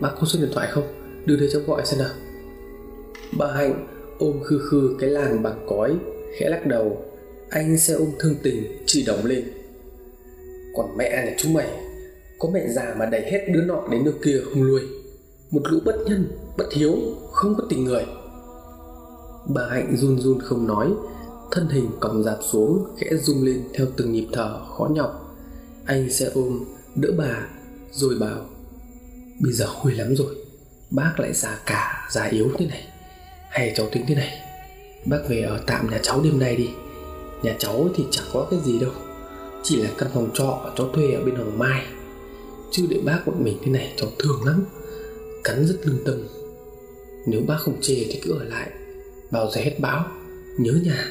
[0.00, 0.84] Bác có số điện thoại không?
[1.26, 2.10] Đưa đây cho gọi xem nào.
[3.38, 5.96] Bà Hạnh ôm khư khư cái làn bằng cói,
[6.38, 7.02] Khẽ lắc đầu.
[7.50, 9.44] Anh xe ôm thương tình, chỉ đồng lên.
[10.74, 11.68] Còn mẹ này chúng mày,
[12.38, 14.80] có mẹ già mà đẩy hết đứa nọ đến đứa kia không nuôi.
[15.50, 16.26] Một lũ bất nhân,
[16.56, 16.96] bất hiếu,
[17.32, 18.04] không có tình người.
[19.54, 20.92] Bà hạnh run run không nói,
[21.50, 25.36] thân hình còng dạp xuống, khẽ rung lên theo từng nhịp thở khó nhọc.
[25.84, 27.48] Anh xe ôm đỡ bà,
[27.92, 28.46] rồi bảo,
[29.40, 30.36] bây giờ khuya lắm rồi,
[30.90, 32.84] bác lại già cả, già yếu thế này
[33.56, 34.40] hay cháu tính thế này.
[35.04, 36.70] Bác về ở tạm nhà cháu đêm nay đi.
[37.42, 38.90] Nhà cháu thì chẳng có cái gì đâu.
[39.62, 41.86] Chỉ là căn phòng trọ cháu thuê ở bên Hoàng Mai.
[42.70, 44.64] Chứ để bác một mình thế này, cháu thương lắm.
[45.44, 46.28] Cắn rất lương tâm.
[47.26, 48.70] Nếu bác không chê thì cứ ở lại.
[49.30, 50.06] Bảo giờ hết bão
[50.58, 51.08] nhớ nhà.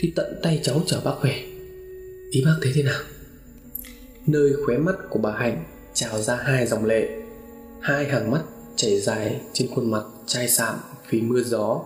[0.00, 1.44] Thì tận tay cháu chở bác về.
[2.30, 3.00] Ý bác thấy thế nào?
[4.26, 7.08] Nơi khóe mắt của bà hạnh trào ra hai dòng lệ.
[7.80, 8.42] Hai hàng mắt
[8.76, 10.74] chảy dài trên khuôn mặt chai sạm
[11.12, 11.80] vì mưa gió.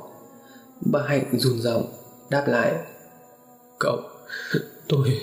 [0.80, 1.86] Bà hạnh run giọng
[2.30, 2.74] đáp lại,
[3.78, 3.98] cậu,
[4.88, 5.18] tôi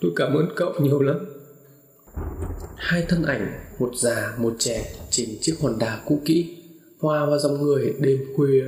[0.00, 1.18] tôi cảm ơn cậu nhiều lắm.
[2.76, 6.56] Hai thân ảnh, một già, một trẻ, trên chiếc honda cũ kỹ,
[7.00, 8.64] hoa vào dòng người đêm khuya.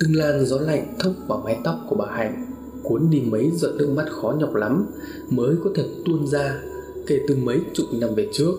[0.00, 2.46] Từng làn gió lạnh thốc vào mái tóc của bà hạnh,
[2.82, 4.86] cuốn đi mấy giọt nước mắt khó nhọc lắm
[5.30, 6.60] mới có thể tuôn ra
[7.06, 8.52] kể từ mấy chục năm về trước.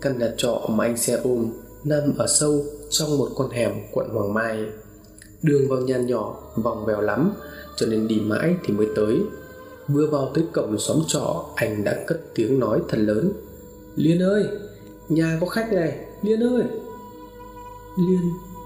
[0.00, 1.52] Căn nhà trọ mà anh xe ôm
[1.84, 4.64] nằm ở sâu trong một con hẻm quận Hoàng Mai.
[5.42, 7.32] Đường vào nhà nhỏ, vòng vèo lắm,
[7.76, 9.20] cho nên đi mãi thì mới tới.
[9.88, 13.32] Vừa vào tới cổng xóm trọ, anh đã cất tiếng nói thật lớn.
[13.96, 14.44] Liên ơi,
[15.08, 16.62] nhà có khách này, liên ơi.
[17.98, 18.20] Liên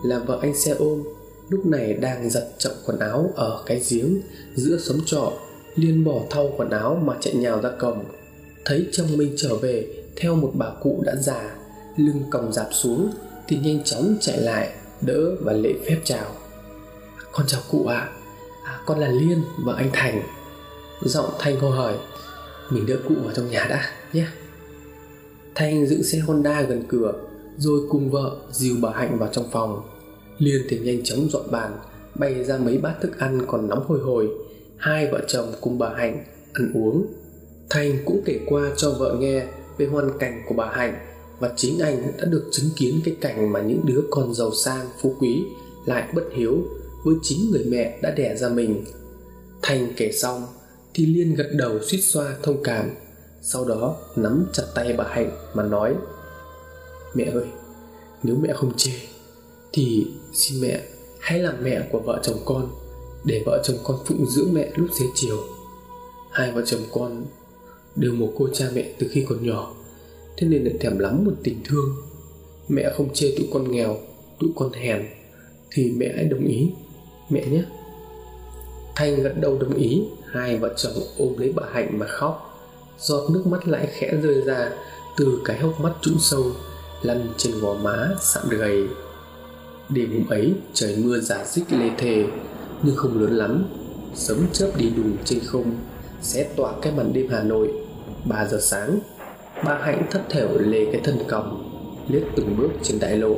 [0.05, 1.03] là vợ anh xe ôm,
[1.49, 4.21] lúc này đang giặt chậm quần áo ở cái giếng
[4.55, 5.33] giữa xóm trọ.
[5.75, 8.05] Liên bỏ thau quần áo mà chạy nhào ra cổng.
[8.65, 11.55] Thấy chồng mình trở về, theo một bà cụ đã già,
[11.97, 13.11] lưng còng dạp xuống
[13.51, 16.27] thì nhanh chóng chạy lại đỡ và lễ phép chào.
[17.33, 17.97] Con chào cụ ạ.
[17.97, 18.11] À.
[18.65, 20.23] à, con là liên và anh thành.
[21.03, 21.95] Giọng thanh hô hỏi.
[22.71, 24.27] Mình đỡ cụ vào trong nhà đã nhé.
[25.55, 27.13] Thanh dựng xe honda gần cửa
[27.59, 29.83] rồi cùng vợ dìu bà hạnh vào trong phòng.
[30.39, 31.79] Liên thì nhanh chóng dọn bàn
[32.15, 34.29] bày ra mấy bát thức ăn còn nóng hôi hổi
[34.77, 37.07] hai vợ chồng cùng bà hạnh ăn uống.
[37.71, 39.47] Thanh cũng kể qua cho vợ nghe
[39.79, 41.10] về hoàn cảnh của bà hạnh
[41.41, 44.89] và chính anh đã được chứng kiến cái cảnh mà những đứa con giàu sang,
[45.01, 45.45] phú quý
[45.87, 46.59] lại bất hiếu
[47.05, 48.85] với chính người mẹ đã đẻ ra mình.
[49.63, 50.47] Thành kể xong
[50.95, 52.91] thì liên gật đầu suýt xoa thông cảm,
[53.43, 55.95] sau đó nắm chặt tay bà hạnh mà nói,
[57.15, 57.47] mẹ ơi,
[58.23, 58.93] nếu mẹ không chê
[59.73, 60.81] thì xin mẹ
[61.21, 62.71] hãy làm mẹ của vợ chồng con,
[63.25, 65.37] để vợ chồng con phụng dưỡng mẹ lúc xế chiều.
[66.31, 67.25] Hai vợ chồng con
[67.97, 69.75] đều một cô cha mẹ từ khi còn nhỏ
[70.41, 71.97] thế nên lại thèm lắm một tình thương.
[72.69, 73.97] Mẹ không chê tụi con nghèo,
[74.39, 75.07] tụi con hèn,
[75.71, 76.71] thì mẹ hãy đồng ý.
[77.31, 77.63] Mẹ nhé.
[78.97, 82.47] Thanh gật đầu đồng ý, hai vợ chồng ôm lấy bà hạnh mà khóc.
[82.99, 84.73] Giọt nước mắt lại khẽ rơi ra
[85.17, 86.45] từ cái hốc mắt trũng sâu,
[87.03, 88.85] lăn trên gò má sạm gầy.
[89.89, 92.25] Đêm hôm ấy, trời mưa giả dích lê thề
[92.83, 93.65] nhưng không lớn lắm.
[94.15, 95.77] Sấm chớp đi đùng trên không
[96.23, 97.73] sẽ tỏa cái màn đêm hà nội.
[98.25, 99.01] Ba giờ sáng
[99.65, 101.71] bà hạnh thất thểu lê cái thân còng,
[102.09, 103.37] liếc từng bước trên đại lộ.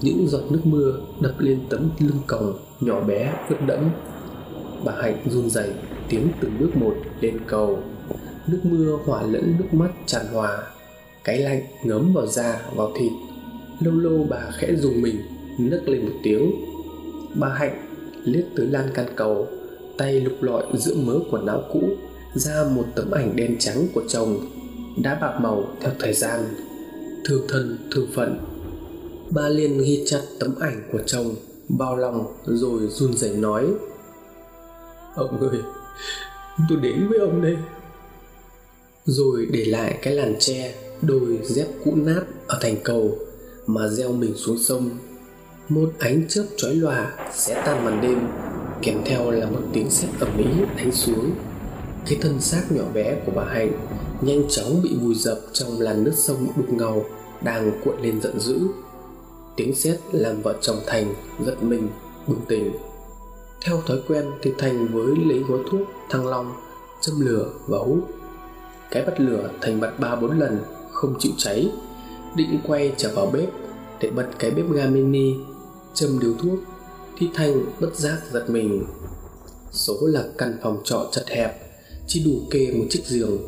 [0.00, 3.90] Những giọt nước mưa đập lên tấm lưng còng nhỏ bé ướt đẫm.
[4.84, 5.70] Bà hạnh run rẩy
[6.08, 7.78] tiến từng bước một lên cầu.
[8.46, 10.62] Nước mưa hòa lẫn nước mắt tràn hòa,
[11.24, 13.12] cái lạnh ngấm vào da, vào thịt.
[13.80, 15.16] Lâu lâu bà khẽ dùng mình,
[15.58, 16.50] nấc lên một tiếng.
[17.34, 17.86] Bà hạnh
[18.24, 19.46] liếc tới lan can cầu,
[19.98, 21.82] tay lục lọi giữa mớ quần áo cũ,
[22.34, 24.40] ra một tấm ảnh đen trắng của chồng
[24.96, 26.40] đã bạc màu theo thời gian,
[27.24, 28.38] thương thân, thương phận.
[29.30, 31.34] Ba liên ghi chặt tấm ảnh của chồng,
[31.68, 33.66] bao lòng rồi run rẩy nói,
[35.14, 35.60] ông ơi,
[36.68, 37.56] tôi đến với ông đây.
[39.04, 43.18] Rồi để lại cái làn tre, đôi dép cũ nát ở thành cầu
[43.66, 44.90] mà gieo mình xuống sông.
[45.68, 48.18] Một ánh chớp chói lòa sẽ tan màn đêm,
[48.82, 50.44] kèm theo là một tiếng sét ầm ĩ
[50.76, 51.30] đánh xuống.
[52.06, 53.72] Cái thân xác nhỏ bé của bà hạnh
[54.20, 57.04] nhanh chóng bị vùi dập trong làn nước sông đục ngầu
[57.42, 58.58] đang cuộn lên giận dữ.
[59.56, 61.14] Tiếng sét làm vợ chồng thành
[61.46, 61.88] giật mình,
[62.26, 62.72] bừng tỉnh.
[63.64, 66.52] Theo thói quen thì thành với lấy gói thuốc, thăng long,
[67.00, 68.08] châm lửa và hút.
[68.90, 70.58] Cái bật lửa thành bật ba bốn lần,
[70.92, 71.72] không chịu cháy.
[72.36, 73.48] Định quay trở vào bếp
[74.00, 75.34] để bật cái bếp ga mini,
[75.94, 76.58] châm điếu thuốc
[77.18, 78.86] thì thành bất giác giật mình.
[79.72, 81.60] Số là căn phòng trọ chật hẹp,
[82.06, 83.38] chỉ đủ kê một chiếc giường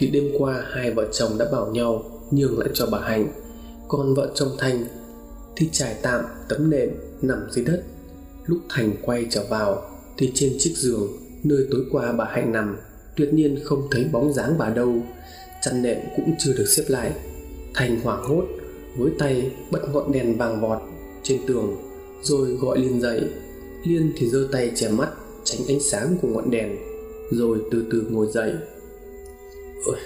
[0.00, 3.32] thì đêm qua hai vợ chồng đã bảo nhau nhường lại cho bà hạnh.
[3.88, 4.84] Còn vợ chồng thành
[5.56, 6.88] thì trải tạm tấm nệm
[7.22, 7.82] nằm dưới đất.
[8.46, 9.82] Lúc thành quay trở vào
[10.18, 11.08] thì trên chiếc giường
[11.44, 12.76] nơi tối qua bà Hạnh nằm,
[13.16, 14.94] tuyệt nhiên không thấy bóng dáng bà đâu.
[15.62, 17.12] Chăn nệm cũng chưa được xếp lại.
[17.74, 18.44] Thành hoảng hốt,
[18.96, 20.78] với tay bật ngọn đèn vàng vọt
[21.22, 21.76] trên tường,
[22.22, 23.20] rồi gọi liên dậy.
[23.84, 25.08] Liên thì giơ tay che mắt,
[25.44, 26.76] tránh ánh sáng của ngọn đèn,
[27.30, 28.52] rồi từ từ ngồi dậy
[29.86, 29.96] ôi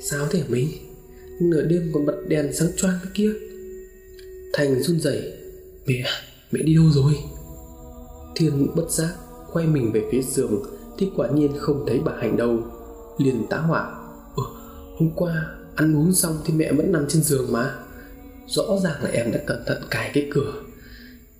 [0.00, 0.80] sao thế mấy
[1.40, 3.32] nửa đêm còn bật đèn sáng choang kia.
[4.52, 5.32] Thành run rẩy
[5.86, 6.04] mẹ
[6.52, 7.12] mẹ đi đâu rồi?
[8.36, 9.14] Thiên bất giác
[9.52, 10.62] quay mình về phía giường
[10.98, 12.58] thì quả nhiên không thấy bà hạnh đâu.
[13.18, 13.94] Liền tá hỏa
[14.36, 14.42] ừ,
[14.98, 17.74] hôm qua ăn uống xong thì mẹ vẫn nằm trên giường mà.
[18.46, 20.52] Rõ ràng là em đã cẩn thận cài cái cửa.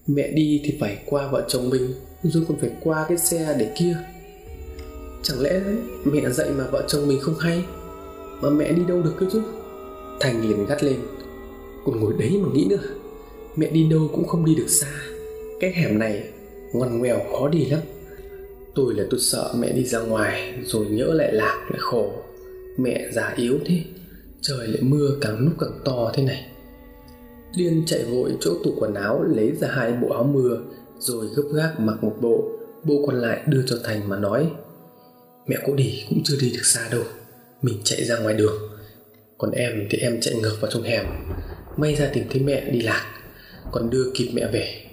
[0.07, 3.73] Mẹ đi thì phải qua vợ chồng mình rồi còn phải qua cái xe để
[3.79, 3.97] kia
[5.23, 5.61] chẳng lẽ
[6.05, 7.65] mẹ dạy mà vợ chồng mình không hay?
[8.41, 9.43] Mà mẹ đi đâu được cơ chứ?
[10.21, 10.97] Thành liền gắt lên.
[11.85, 12.83] Còn ngồi đấy mà nghĩ nữa.
[13.57, 14.89] Mẹ đi đâu cũng không đi được xa.
[15.61, 16.25] Cái hẻm này
[16.73, 17.81] ngoằn ngoèo khó đi lắm.
[18.75, 22.13] Tôi là tôi sợ mẹ đi ra ngoài rồi nhỡ lại lạc, lại khổ.
[22.77, 23.81] Mẹ già yếu thế.
[24.41, 26.47] Trời lại mưa càng lúc càng to thế này.
[27.55, 30.59] Liên chạy vội chỗ tủ quần áo, lấy ra hai bộ áo mưa,
[30.99, 32.45] rồi gấp gáp mặc một bộ.
[32.85, 34.51] Bộ còn lại đưa cho thành mà nói
[35.51, 37.03] mẹ cô đi cũng chưa đi được xa đâu.
[37.63, 38.55] Mình chạy ra ngoài đường.
[39.39, 41.05] Còn em thì em chạy ngược vào trong hẻm.
[41.77, 43.07] May ra tìm thấy mẹ đi lạc.
[43.73, 44.85] Còn đưa kịp mẹ về.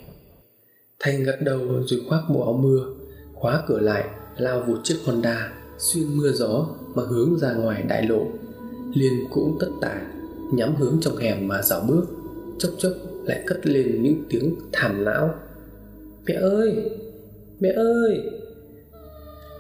[1.00, 2.86] Thanh gật đầu rồi khoác bộ áo mưa,
[3.34, 4.06] khóa cửa lại,
[4.38, 8.28] lao vụt chiếc honda, xuyên mưa gió mà hướng ra ngoài đại lộ.
[8.94, 10.02] Liên cũng tất tả,
[10.54, 12.06] nhắm hướng trong hẻm mà dạo bước.
[12.60, 12.94] Chốc chốc
[13.24, 15.34] lại cất lên những tiếng thảm não.
[16.26, 16.76] Mẹ ơi!
[17.60, 18.22] Mẹ ơi!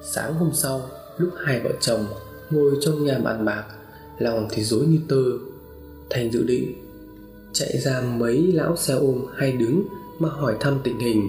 [0.03, 2.05] Sáng hôm sau, lúc hai vợ chồng
[2.49, 3.63] ngồi trong nhà bàn bạc,
[4.19, 5.23] lòng thì rối như tơ.
[6.09, 6.73] Thành dự định
[7.53, 9.83] chạy ra mấy lão xe ôm hay đứng
[10.19, 11.27] mà hỏi thăm tình hình.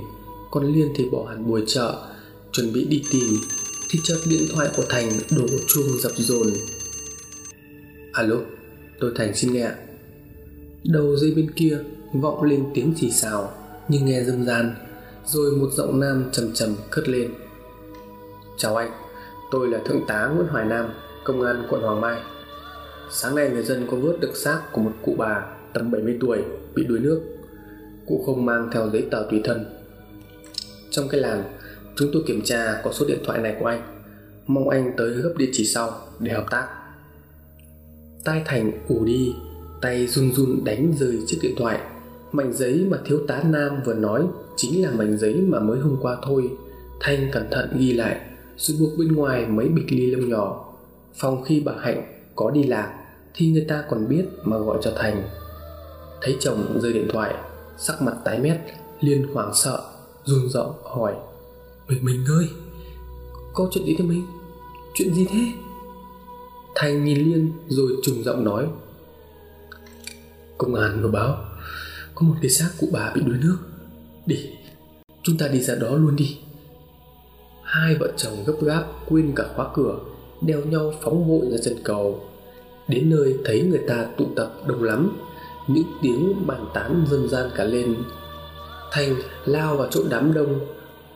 [0.51, 2.07] Còn liên thì bỏ hẳn buổi chợ,
[2.53, 3.35] chuẩn bị đi tìm,
[3.91, 6.47] thì chợt điện thoại của thành đổ chuông dập dồn.
[8.13, 8.37] Alo,
[9.01, 9.71] tôi thành xin nghe
[10.85, 11.79] đầu dây bên kia
[12.13, 13.53] vọng lên tiếng chỉ xào,
[13.89, 14.75] nhưng nghe dâm gian
[15.27, 17.31] rồi một giọng nam trầm trầm cất lên
[18.59, 18.91] chào anh,
[19.51, 20.87] tôi là thượng tá nguyễn hoài nam,
[21.25, 22.21] công an quận hoàng mai.
[23.11, 26.39] Sáng nay người dân có vớt được xác của một cụ bà tầm 70 tuổi
[26.75, 27.21] bị đuối nước.
[28.07, 29.65] Cụ không mang theo giấy tờ tùy thân.
[30.91, 31.45] Trong cái làng,
[31.97, 33.83] chúng tôi kiểm tra có số điện thoại này của anh.
[34.47, 36.69] Mong anh tới gấp địa chỉ sau để hợp tác.
[38.25, 39.35] Tai thành ù đi,
[39.81, 41.81] tay run run đánh rơi chiếc điện thoại.
[42.33, 45.97] Mảnh giấy mà thiếu tá nam vừa nói chính là mảnh giấy mà mới hôm
[46.03, 46.51] qua thôi.
[47.01, 48.21] Thanh cẩn thận ghi lại
[48.59, 50.65] rồi buộc bên ngoài mấy bịch ly lông nhỏ.
[51.15, 54.93] Phòng khi bà hạnh có đi lạc thì người ta còn biết mà gọi cho
[54.97, 55.29] thành.
[56.23, 57.35] Thấy chồng rơi điện thoại,
[57.79, 58.61] sắc mặt tái mét
[59.01, 59.83] liên hoảng sợ,
[60.25, 61.15] run rộng hỏi
[61.89, 62.49] mình mình ơi,
[63.55, 64.27] có chuyện gì thế mình
[64.95, 65.41] chuyện gì thế?
[66.75, 68.67] Thành nhìn liên rồi trùng giọng nói,
[70.59, 71.45] công an vừa báo,
[72.15, 73.59] có một cái xác cụ bà bị đuối nước.
[74.27, 74.51] Đi
[75.23, 76.39] chúng ta đi ra đó luôn đi
[77.69, 79.99] hai vợ chồng gấp gáp quên cả khóa cửa,
[80.41, 82.21] đeo nhau phóng vội ra chân cầu.
[82.89, 85.17] Đến nơi thấy người ta tụ tập đông lắm,
[85.67, 87.97] những tiếng bàn tán dân gian cả lên.
[88.93, 90.61] Thành lao vào chỗ đám đông.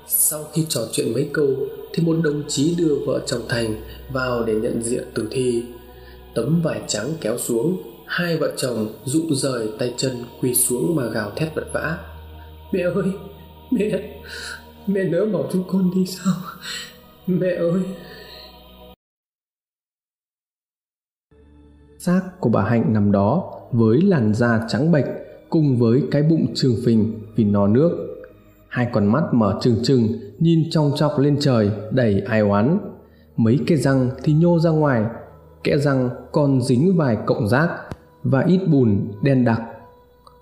[0.09, 1.47] Sau khi trò chuyện mấy câu
[1.93, 3.75] thì một đồng chí đưa vợ chồng thành
[4.13, 5.63] vào để nhận diện tử thi.
[6.35, 11.07] Tấm vải trắng kéo xuống, hai vợ chồng rụng rời tay chân quỳ xuống mà
[11.07, 11.99] gào thét vật vã.
[12.73, 13.05] Mẹ ơi,
[13.71, 14.19] mẹ
[14.87, 16.35] mẹ nỡ bỏ chúng con đi sao?
[17.27, 17.83] Mẹ ơi.
[21.99, 25.05] Xác của bà hạnh nằm đó, với làn da trắng bệch,
[25.51, 28.09] cùng với cái bụng trường phình vì no nước.
[28.69, 32.79] Hai con mắt mở trừng trừng, nhìn trong chọc lên trời, đầy ai oán.
[33.37, 35.05] Mấy cái răng thì nhô ra ngoài,
[35.65, 37.69] kẽ răng còn dính vài cộng rác
[38.23, 39.63] và ít bùn đen đặc.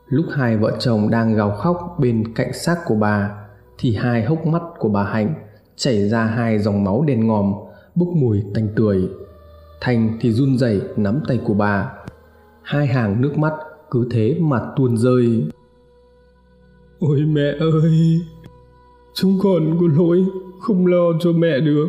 [0.07, 3.39] Lúc hai vợ chồng đang gào khóc bên cạnh xác của bà
[3.81, 5.35] thì hai hốc mắt của bà hạnh
[5.77, 7.55] chảy ra hai dòng máu đen ngòm
[7.95, 9.09] bốc mùi tanh tưởi
[9.81, 11.93] thành thì run rẩy nắm tay của bà.
[12.62, 13.53] Hai hàng nước mắt
[13.90, 15.45] cứ thế mà tuôn rơi.
[16.99, 18.21] Ôi mẹ ơi
[19.14, 20.25] chúng con có lỗi
[20.61, 21.88] không lo cho mẹ được.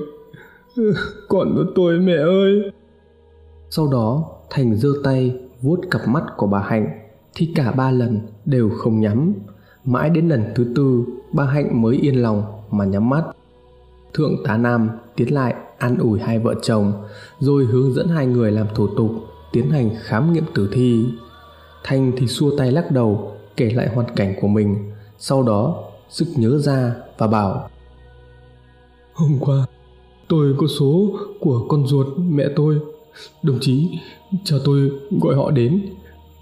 [1.30, 2.72] Còn có tôi mẹ ơi.
[3.70, 7.00] Sau đó thành giơ tay vuốt cặp mắt của bà hạnh
[7.34, 9.34] thì cả ba lần đều không nhắm.
[9.86, 13.24] Mãi đến lần thứ tư Ba hạnh mới yên lòng mà nhắm mắt.
[14.14, 16.94] Thượng tá nam tiến lại an ủi hai vợ chồng,
[17.40, 19.12] rồi hướng dẫn hai người làm thủ tục,
[19.52, 21.06] tiến hành khám nghiệm tử thi.
[21.84, 26.28] Thanh thì xua tay lắc đầu, kể lại hoàn cảnh của mình, sau đó sức
[26.36, 27.70] nhớ ra và bảo,
[29.14, 29.66] hôm qua,
[30.28, 32.80] tôi có số của con ruột mẹ tôi.
[33.44, 34.00] Đồng chí
[34.44, 34.92] cho tôi
[35.22, 35.86] gọi họ đến.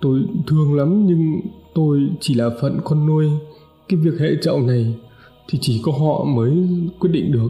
[0.02, 1.40] Tôi thương lắm nhưng
[1.74, 3.30] tôi chỉ là phận con nuôi
[3.90, 4.96] cái việc hệ trọng này
[5.50, 6.68] thì chỉ có họ mới
[7.00, 7.50] quyết định được.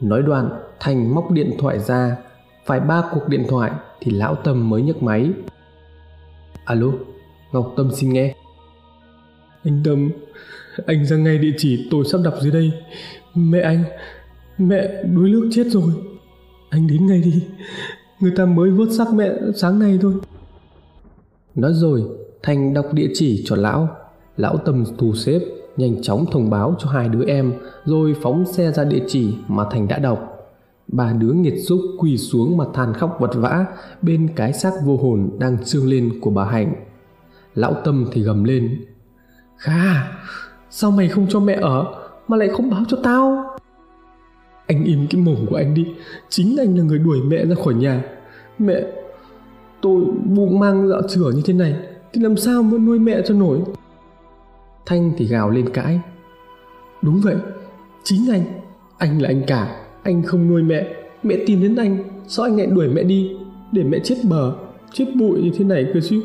[0.00, 2.16] Nói đoạn thành móc điện thoại ra
[2.66, 5.30] phải ba cuộc điện thoại thì lão tâm mới nhấc máy.
[6.64, 6.86] Alo
[7.52, 8.34] ngọc tâm xin nghe.
[9.64, 10.10] Anh tâm
[10.86, 12.72] anh ra ngay địa chỉ tôi sắp đọc dưới đây.
[13.34, 13.84] Mẹ anh
[14.58, 15.92] mẹ đuối nước chết rồi.
[16.70, 17.44] Anh đến ngay đi.
[18.20, 20.14] Người ta mới vớt xác mẹ sáng nay thôi.
[21.54, 22.02] Nói rồi
[22.42, 23.99] thành đọc địa chỉ cho lão
[24.40, 25.40] lão tâm thu xếp,
[25.76, 27.52] nhanh chóng thông báo cho hai đứa em,
[27.84, 30.36] rồi phóng xe ra địa chỉ mà thành đã đọc.
[30.88, 33.66] Ba đứa nghiệt xúc quỳ xuống mà than khóc vật vã
[34.02, 36.74] bên cái xác vô hồn đang trương lên của bà hạnh.
[37.54, 38.84] Lão tâm thì gầm lên
[39.56, 40.12] kha
[40.70, 41.84] sao mày không cho mẹ ở
[42.28, 43.44] mà lại không báo cho tao?
[44.66, 45.86] Anh im cái mồm của anh đi,
[46.28, 48.04] chính anh là người đuổi mẹ ra khỏi nhà.
[48.58, 48.82] Mẹ,
[49.80, 51.74] tôi bụng mang dạo chửa như thế này
[52.12, 53.58] thì làm sao mà nuôi mẹ cho nổi?
[54.86, 56.00] Thanh thì gào lên cãi.
[57.02, 57.36] Đúng vậy,
[58.02, 58.44] chính anh.
[58.98, 60.86] Anh là anh cả, anh không nuôi mẹ.
[61.22, 63.36] Mẹ tìm đến anh, sao anh lại đuổi mẹ đi?
[63.72, 64.54] Để mẹ chết bờ,
[64.92, 66.22] chết bụi như thế này cơ chứ.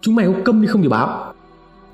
[0.00, 1.32] Chúng mày có câm đi không thì báo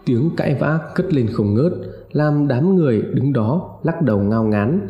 [0.04, 1.72] tiếng cãi vã cất lên không ngớt,
[2.12, 4.80] làm đám người đứng đó lắc đầu ngao ngán.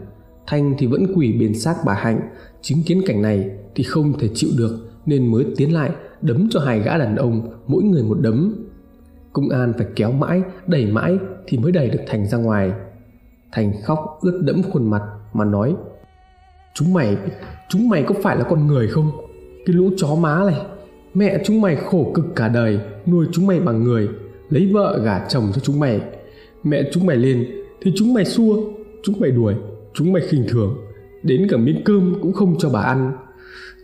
[0.46, 2.20] Thanh thì vẫn quỳ bên xác bà hạnh.
[2.60, 5.90] Chứng kiến cảnh này thì không thể chịu được, nên mới tiến lại,
[6.22, 8.54] đấm cho hai gã đàn ông, mỗi người một đấm
[9.32, 12.72] công an phải kéo mãi, đẩy mãi thì mới đẩy được thành ra ngoài.
[13.52, 15.76] Thành khóc ướt đẫm khuôn mặt mà nói,
[16.74, 17.16] chúng mày
[17.68, 19.10] chúng mày có phải là con người không?
[19.66, 20.60] Cái lũ chó má này,
[21.14, 24.08] mẹ chúng mày khổ cực cả đời, nuôi chúng mày bằng người,
[24.50, 26.00] lấy vợ gả chồng cho chúng mày.
[26.64, 27.46] Mẹ chúng mày lên
[27.82, 28.56] thì chúng mày xua,
[29.02, 29.54] chúng mày đuổi,
[29.94, 30.76] chúng mày khinh thường.
[31.22, 33.12] Đến cả miếng cơm cũng không cho bà ăn.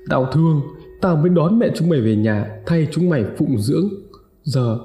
[0.08, 0.60] Tao thương,
[1.00, 3.88] tao mới đón mẹ chúng mày về nhà, thay chúng mày phụng dưỡng.
[4.42, 4.78] Giờ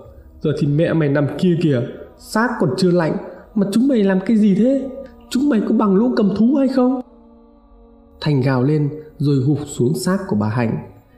[0.43, 1.81] giờ thì mẹ mày nằm kia kìa,
[2.17, 3.17] xác còn chưa lạnh,
[3.55, 4.89] mà chúng mày làm cái gì thế?
[5.29, 7.01] Chúng mày có bằng lũ cầm thú hay không?
[8.21, 10.77] Thành gào lên, rồi gục xuống xác của bà hạnh.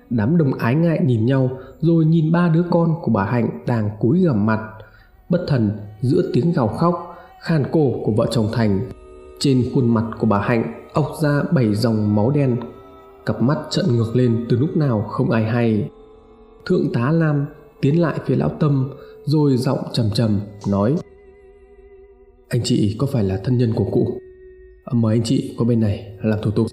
[0.09, 3.89] Đám đồng ái ngại nhìn nhau, rồi nhìn ba đứa con của bà hạnh đang
[3.99, 4.59] cúi gằm mặt.
[5.29, 8.79] Bất thần, giữa tiếng gào khóc khan cổ của vợ chồng thành,
[9.39, 12.57] trên khuôn mặt của bà hạnh ọc ra bảy dòng máu đen.
[13.25, 15.89] Cặp mắt trợn ngược lên từ lúc nào không ai hay.
[16.65, 17.45] Thượng tá lam
[17.81, 18.89] tiến lại phía lão tâm
[19.25, 20.95] rồi giọng trầm trầm nói,
[22.49, 24.07] anh chị có phải là thân nhân của cụ?
[24.91, 26.67] Mời anh chị qua bên này làm thủ tục.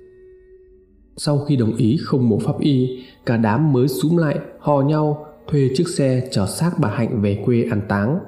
[1.16, 5.26] Sau khi đồng ý không mổ pháp y, cả đám mới súm lại, hò nhau
[5.48, 8.18] thuê chiếc xe chở xác bà hạnh về quê an táng.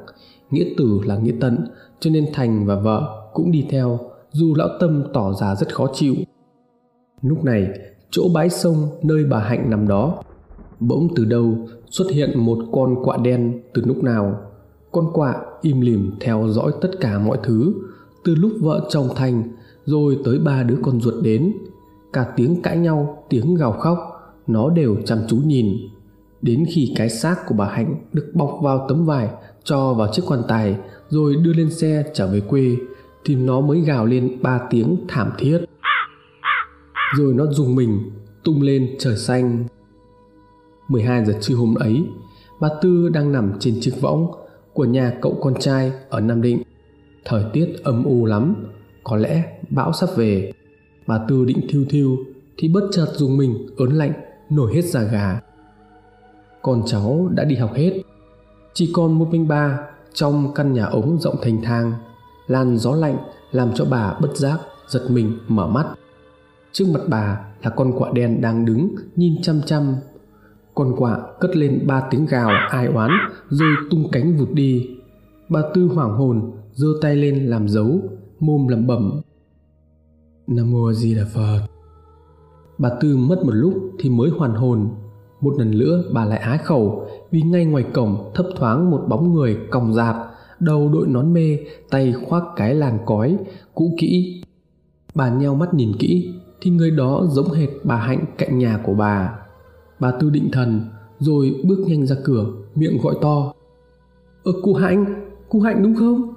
[0.51, 1.59] Nghĩa tử là nghĩa tận,
[2.01, 3.99] cho nên thành và vợ cũng đi theo,
[4.31, 6.15] dù lão tâm tỏ ra rất khó chịu.
[7.23, 7.69] Lúc này,
[8.11, 10.23] chỗ bãi sông nơi bà hạnh nằm đó
[10.81, 14.41] bỗng từ đâu xuất hiện một con quạ đen từ lúc nào?
[14.93, 17.75] Con quạ im lìm theo dõi tất cả mọi thứ,
[18.25, 19.43] từ lúc vợ chồng thành,
[19.85, 21.53] rồi tới ba đứa con ruột đến.
[22.13, 23.99] Cả tiếng cãi nhau, tiếng gào khóc,
[24.47, 25.77] nó đều chăm chú nhìn.
[26.43, 29.29] Đến khi cái xác của bà hạnh được bọc vào tấm vải,
[29.65, 30.77] cho vào chiếc quan tài,
[31.09, 32.77] rồi đưa lên xe trở về quê,
[33.25, 35.59] thì nó mới gào lên ba tiếng thảm thiết.
[37.17, 38.01] Rồi nó dùng mình,
[38.45, 39.65] tung lên trời xanh.
[40.89, 42.05] 12 giờ trưa hôm ấy
[42.61, 44.31] bà Tư đang nằm trên chiếc võng
[44.73, 46.63] của nhà cậu con trai ở Nam Định.
[47.25, 48.55] Thời tiết âm u lắm,
[49.05, 50.53] có lẽ bão sắp về.
[51.07, 52.17] Bà Tư định thiêu thiêu
[52.59, 54.13] thì bất chợt dùng mình ớn lạnh,
[54.51, 55.41] nổi hết da gà.
[56.63, 57.93] Con cháu đã đi học hết,
[58.75, 59.79] chỉ còn một mình ba
[60.15, 61.93] trong căn nhà ống rộng thành thang.
[62.47, 63.17] Làn gió lạnh
[63.53, 65.87] làm cho bà bất giác giật mình mở mắt.
[66.73, 69.97] Trước mặt bà là con quạ đen đang đứng nhìn chăm chăm
[70.75, 73.11] con quạ cất lên ba tiếng gào ai oán,
[73.49, 74.89] rồi tung cánh vụt đi.
[75.49, 78.01] Bà tư hoảng hồn, giơ tay lên làm dấu,
[78.41, 79.21] mồm lẩm bẩm,
[80.47, 81.61] nam mô di đà phật.
[82.79, 84.89] Bà tư mất một lúc thì mới hoàn hồn.
[85.41, 89.35] Một lần nữa bà lại á khẩu, vì ngay ngoài cổng thấp thoáng một bóng
[89.35, 90.17] người còng dạp,
[90.61, 91.59] đầu đội nón mê,
[91.91, 93.39] tay khoác cái làng cói,
[93.75, 94.43] cũ kỹ.
[95.15, 98.95] Bà nheo mắt nhìn kỹ, thì người đó giống hệt bà hạnh cạnh nhà của
[98.95, 99.39] bà
[100.01, 100.81] bà tư định thần
[101.19, 103.53] rồi bước nhanh ra cửa miệng gọi to.
[104.45, 106.35] Ơ cụ hạnh cụ hạnh đúng không?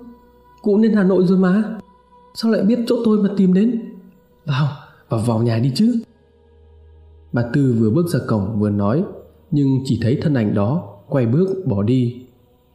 [0.62, 1.80] Cụ lên hà nội rồi mà.
[2.34, 3.82] Sao lại biết chỗ tôi mà tìm đến?
[4.45, 4.68] Vào
[5.10, 5.99] vào vào nhà đi chứ.
[7.34, 9.03] Bà tư vừa bước ra cổng vừa nói
[9.51, 12.26] nhưng chỉ thấy thân ảnh đó quay bước bỏ đi.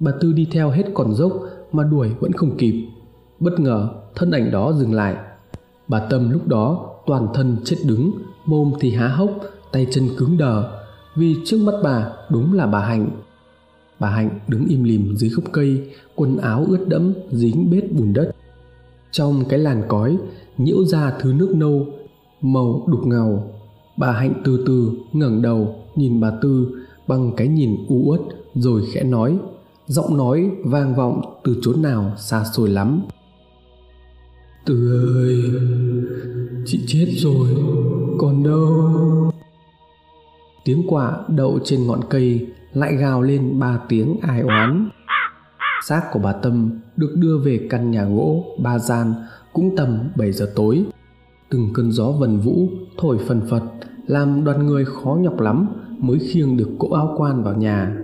[0.00, 1.32] Bà tư đi theo hết còn dốc
[1.72, 2.86] mà đuổi vẫn không kịp.
[3.40, 5.16] Bất ngờ thân ảnh đó dừng lại.
[5.88, 8.12] Bà Tâm lúc đó toàn thân chết đứng,
[8.44, 9.30] mồm thì há hốc,
[9.72, 10.70] tay chân cứng đờ,
[11.16, 13.10] vì trước mắt bà đúng là bà Hạnh.
[14.00, 18.12] Bà Hạnh đứng im lìm dưới gốc cây, quần áo ướt đẫm dính bết bùn
[18.12, 18.32] đất.
[19.10, 20.18] Trong cái làn cói
[20.58, 21.86] nhiễu ra thứ nước nâu,
[22.40, 23.50] màu đục ngầu.
[23.96, 26.66] Bà Hạnh từ từ ngẩng đầu nhìn bà Tư
[27.06, 28.20] bằng cái nhìn u uất
[28.54, 29.38] rồi khẽ nói,
[29.86, 33.02] giọng nói vang vọng từ chốn nào xa xôi lắm.
[34.66, 35.42] Tư ơi,
[36.66, 37.48] chị chết rồi,
[38.18, 39.32] còn đâu?
[40.64, 44.88] Tiếng quạ đậu trên ngọn cây lại gào lên ba tiếng ai oán.
[45.84, 49.14] Xác của bà Tâm được đưa về căn nhà gỗ ba gian
[49.52, 50.84] cũng tầm 7 giờ tối.
[51.50, 53.62] Từng cơn gió vần vũ thổi phần phật,
[54.06, 57.96] làm đoàn người khó nhọc lắm mới khiêng được cỗ áo quan vào nhà.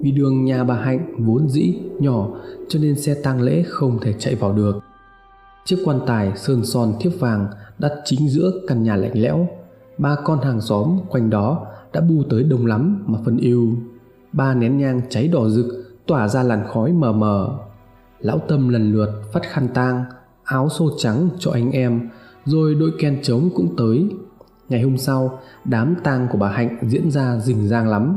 [0.00, 2.28] Vì đường nhà bà Hạnh vốn dĩ nhỏ
[2.68, 4.80] cho nên xe tang lễ không thể chạy vào được.
[5.64, 7.46] Chiếc quan tài sơn son thiếp vàng
[7.78, 9.48] đặt chính giữa căn nhà lạnh lẽo.
[9.98, 13.68] Ba con hàng xóm quanh đó đã bu tới đông lắm mà phân yêu.
[14.32, 15.66] Ba nén nhang cháy đỏ rực
[16.06, 17.58] tỏa ra làn khói mờ mờ.
[18.20, 20.04] Lão Tâm lần lượt phát khăn tang,
[20.44, 22.08] áo xô trắng cho anh em,
[22.44, 24.08] rồi đội ken trống cũng tới.
[24.68, 28.16] Ngày hôm sau, đám tang của bà Hạnh diễn ra rình rang lắm.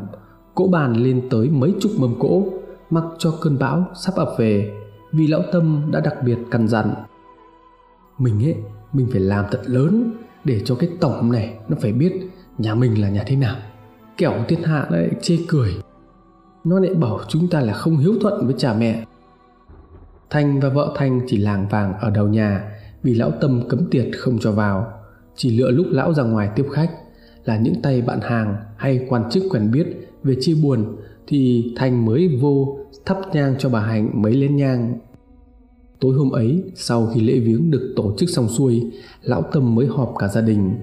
[0.56, 2.46] Cỗ bàn lên tới mấy chục mâm cỗ,
[2.90, 4.74] mặc cho cơn bão sắp ập về,
[5.12, 6.94] vì lão Tâm đã đặc biệt căn dặn.
[8.18, 8.56] Mình ấy,
[8.94, 10.12] mình phải làm thật lớn
[10.44, 12.29] để cho cái tổng này nó phải biết
[12.60, 13.56] nhà mình là nhà thế nào.
[14.18, 15.74] Kẻo thiên hạ lại chê cười.
[16.64, 19.06] Nó lại bảo chúng ta là không hiếu thuận với cha mẹ.
[20.30, 22.72] Thanh và vợ Thanh chỉ làng vàng ở đầu nhà
[23.04, 24.94] vì lão Tâm cấm tiệt không cho vào.
[25.36, 26.92] Chỉ lựa lúc lão ra ngoài tiếp khách
[27.46, 29.88] là những tay bạn hàng hay quan chức quen biết
[30.24, 30.96] về chia buồn
[31.28, 35.00] thì Thanh mới vô thắp nhang cho bà Hạnh mấy lên nhang.
[36.00, 38.92] Tối hôm ấy, sau khi lễ viếng được tổ chức xong xuôi,
[39.22, 40.76] lão Tâm mới họp cả gia đình.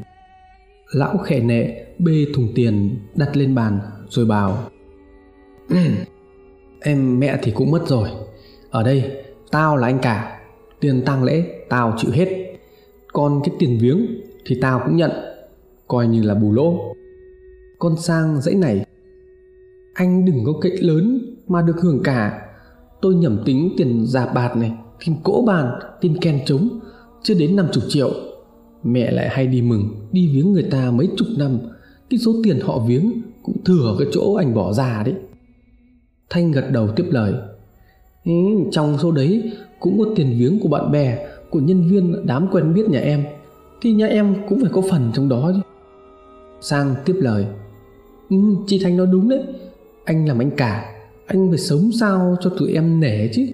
[0.90, 4.58] Lão khẽ nệ bê thùng tiền đặt lên bàn rồi bảo
[6.80, 8.08] Em mẹ thì cũng mất rồi.
[8.70, 10.40] Ở đây tao là anh cả.
[10.80, 12.28] Tiền tang lễ tao chịu hết.
[13.12, 14.06] Còn cái tiền viếng
[14.46, 15.10] thì tao cũng nhận.
[15.88, 16.94] Coi như là bù lỗ.
[17.78, 18.84] Con sang dãy này.
[19.94, 22.42] Anh đừng có cậy lớn mà được hưởng cả.
[23.00, 24.72] Tôi nhẩm tính tiền giả bạt này
[25.04, 26.80] Tiền cỗ bàn, tiền ken trống
[27.22, 28.10] Chưa đến 50 triệu.
[28.86, 31.58] Mẹ lại hay đi mừng Đi viếng người ta mấy chục năm.
[32.10, 33.12] Cái số tiền họ viếng
[33.42, 35.14] Cũng thừa cái chỗ anh bỏ ra đấy.
[36.30, 37.32] Thanh gật đầu tiếp lời.
[38.24, 38.32] Ừ,
[38.70, 42.74] Trong số đấy cũng có tiền viếng của bạn bè Của nhân viên đám quen
[42.74, 43.24] biết nhà em.
[43.80, 45.60] Thì nhà em cũng phải có phần trong đó chứ.
[46.60, 47.46] Sang tiếp lời.
[48.30, 49.42] Ừ, Chị Thanh nói đúng đấy.
[50.04, 50.92] Anh làm anh cả
[51.26, 53.46] Anh phải sống sao cho tụi em nể chứ?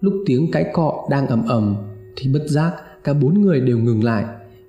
[0.00, 1.76] Lúc tiếng cãi cọ đang ầm ầm
[2.16, 2.74] Thì bất giác
[3.08, 4.24] cả bốn người đều ngừng lại.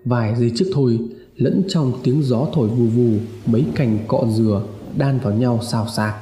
[0.06, 1.00] Vài giây trước thôi,
[1.36, 4.62] Lẫn trong tiếng gió thổi vù vù, Mấy cành cọ dừa
[4.98, 6.16] đan vào nhau xào xạc.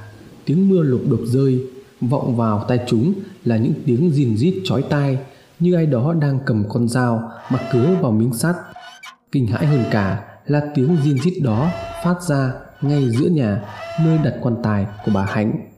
[0.45, 1.63] Tiếng mưa lục đục rơi,
[2.01, 3.13] vọng vào tai chúng
[3.45, 5.17] là những tiếng rìn rít chói tai,
[5.59, 8.55] như ai đó đang cầm con dao mà cứa vào miếng sắt.
[9.31, 11.69] Kinh hãi hơn cả là tiếng rìn rít đó
[12.03, 13.61] phát ra ngay giữa nhà,
[14.05, 15.71] nơi đặt quan tài của bà hạnh.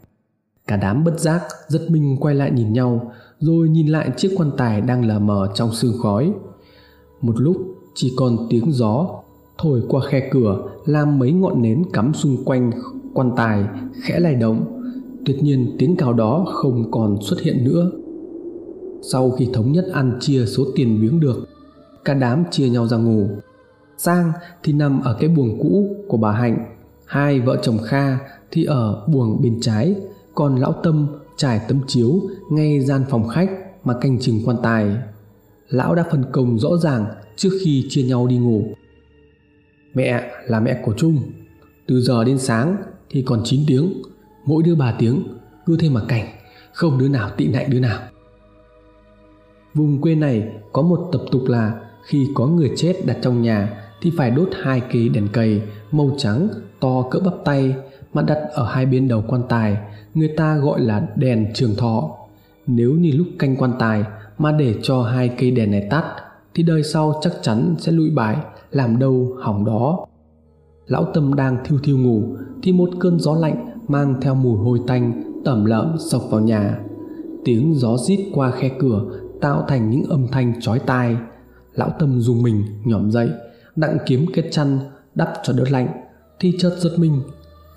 [0.67, 4.51] Cả đám bất giác, giật mình quay lại nhìn nhau rồi nhìn lại chiếc quan
[4.57, 6.33] tài đang lờ mờ trong sương khói.
[7.21, 7.57] Một lúc,
[7.95, 9.09] chỉ còn tiếng gió
[9.57, 12.71] thổi qua khe cửa, làm mấy ngọn nến cắm xung quanh
[13.13, 13.63] quan tài
[14.03, 14.81] khẽ lay động.
[15.25, 17.91] Tuyệt nhiên tiếng cào đó không còn xuất hiện nữa.
[19.01, 21.47] Sau khi thống nhất ăn chia số tiền miếng được,
[22.05, 23.27] cả đám chia nhau ra ngủ.
[23.97, 24.31] Sang
[24.63, 26.75] thì nằm ở cái buồng cũ của bà hạnh.
[27.05, 28.17] Hai vợ chồng kha
[28.51, 29.95] thì ở buồng bên trái,
[30.35, 31.07] còn lão tâm
[31.39, 33.49] trải tấm chiếu ngay gian phòng khách
[33.83, 34.97] mà canh chừng quan tài.
[35.69, 38.63] Lão đã phân công rõ ràng trước khi chia nhau đi ngủ.
[39.93, 41.17] Mẹ là mẹ của trung.
[41.87, 42.77] Từ giờ đến sáng
[43.09, 43.93] thì còn 9 tiếng.
[44.45, 45.23] Mỗi đứa 3 tiếng,
[45.65, 46.25] cứ thêm mà cảnh
[46.73, 47.99] không đứa nào tị nạnh đứa nào.
[49.73, 53.83] Vùng quê này có một tập tục là khi có người chết đặt trong nhà
[54.01, 55.61] thì phải đốt hai cây đèn cầy
[55.91, 56.47] màu trắng
[56.79, 57.75] to cỡ bắp tay
[58.13, 59.77] mà đặt ở hai bên đầu quan tài,
[60.13, 62.09] người ta gọi là đèn trường thọ.
[62.67, 64.03] Nếu như lúc canh quan tài
[64.37, 66.03] mà để cho hai cây đèn này tắt,
[66.53, 68.37] thì đời sau chắc chắn sẽ lụi bại,
[68.71, 70.05] làm đâu hỏng đó.
[70.87, 72.23] Lão tâm đang thiêu thiêu ngủ,
[72.63, 76.79] thì một cơn gió lạnh mang theo mùi hôi tanh, tẩm lợm sộc vào nhà.
[77.45, 79.01] Tiếng gió rít qua khe cửa,
[79.41, 81.17] tạo thành những âm thanh chói tai.
[81.73, 83.29] Lão tâm dùng mình nhỏm dậy
[83.75, 84.79] đặng kiếm cái chăn
[85.15, 85.87] đắp cho đỡ lạnh,
[86.39, 87.21] thì chợt giật mình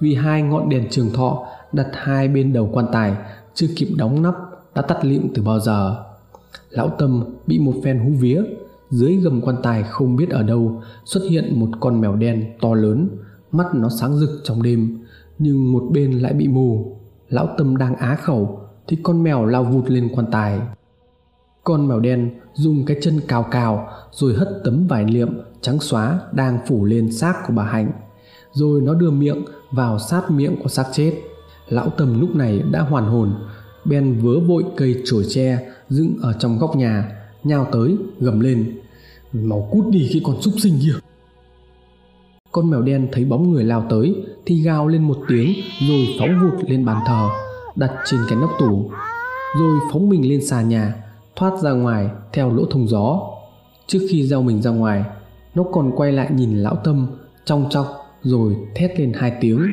[0.02, 3.16] vì hai ngọn đèn trường thọ, đặt hai bên đầu quan tài,
[3.54, 4.34] chưa kịp đóng nắp,
[4.74, 6.04] đã tắt lịm từ bao giờ.
[6.70, 8.42] Lão tâm bị một phen hú vía,
[8.90, 12.74] dưới gầm quan tài không biết ở đâu xuất hiện một con mèo đen to
[12.74, 13.08] lớn,
[13.52, 14.98] mắt nó sáng rực trong đêm,
[15.38, 16.96] nhưng một bên lại bị mù.
[17.28, 20.60] Lão tâm đang á khẩu, thì con mèo lao vụt lên quan tài.
[21.64, 25.28] Con mèo đen dùng cái chân cào cào, rồi hất tấm vải liệm
[25.60, 27.92] trắng xóa đang phủ lên xác của bà hạnh,
[28.52, 31.14] rồi nó đưa miệng vào sát miệng của xác chết.
[31.68, 33.34] Lão tâm lúc này đã hoàn hồn
[33.84, 35.58] ben vớ vội cây chổi tre
[35.88, 37.10] dựng ở trong góc nhà,
[37.44, 38.78] nhào tới, gầm lên,
[39.32, 40.94] mau cút đi khi còn súc sinh kia.
[42.52, 44.14] Con mèo đen thấy bóng người lao tới
[44.46, 45.54] thì gào lên một tiếng
[45.88, 47.28] rồi phóng vụt lên bàn thờ,
[47.76, 48.90] đặt trên cái nóc tủ
[49.58, 50.94] rồi phóng mình lên xà nhà,
[51.36, 53.20] thoát ra ngoài theo lỗ thông gió.
[53.86, 55.04] Trước khi giao mình ra ngoài,
[55.54, 57.06] nó còn quay lại nhìn lão tâm
[57.44, 59.72] trong chọc rồi thét lên hai tiếng.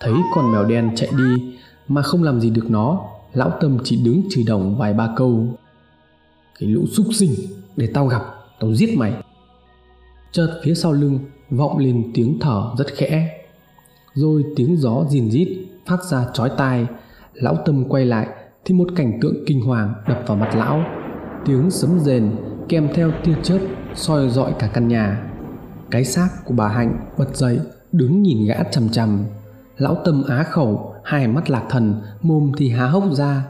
[0.00, 1.56] Thấy con mèo đen chạy đi
[1.88, 3.00] mà không làm gì được nó,
[3.32, 5.46] lão tâm chỉ đứng chửi đồng vài ba câu.
[6.60, 7.30] Cái lũ súc sinh,
[7.76, 8.22] để tao gặp,
[8.60, 9.12] tao giết mày.
[10.32, 11.18] Chợt phía sau lưng
[11.50, 13.40] vọng lên tiếng thở rất khẽ.
[14.14, 16.86] Rồi tiếng gió rìn rít phát ra chói tai,
[17.34, 18.28] lão tâm quay lại
[18.64, 20.84] thì một cảnh tượng kinh hoàng đập vào mặt lão.
[21.44, 22.30] Tiếng sấm rền
[22.68, 23.58] kèm theo tia chớp
[23.94, 25.27] soi dọi cả căn nhà
[25.90, 27.60] cái xác của bà hạnh bật dậy,
[27.92, 29.24] đứng nhìn gã chằm chằm.
[29.76, 33.44] Lão tâm á khẩu, hai mắt lạc thần, mồm thì há hốc ra.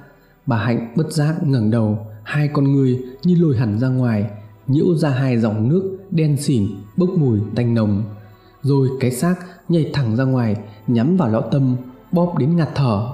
[0.47, 4.31] Bà hạnh bất giác ngẩng đầu, hai con người như lôi hẳn ra ngoài,
[4.67, 6.67] nhiễu ra hai dòng nước đen xỉn,
[6.97, 8.03] bốc mùi tanh nồng.
[8.63, 9.35] Rồi cái xác
[9.69, 11.77] nhảy thẳng ra ngoài, nhắm vào lão tâm,
[12.13, 13.07] bóp đến ngạt thở.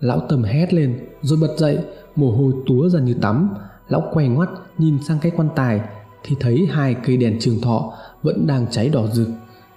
[0.00, 1.78] Lão tâm hét lên, rồi bật dậy,
[2.16, 3.54] mồ hôi túa ra như tắm.
[3.88, 4.48] Lão quay ngoắt,
[4.78, 5.80] nhìn sang cái quan tài
[6.26, 9.28] thì thấy hai cây đèn trường thọ vẫn đang cháy đỏ rực,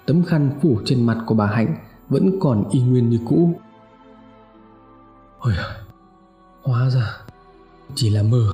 [0.05, 1.75] tấm khăn phủ trên mặt của bà hạnh
[2.09, 3.51] vẫn còn y nguyên như cũ.
[5.39, 5.53] Ôi
[6.63, 7.17] hóa ra
[7.95, 8.53] chỉ là mơ.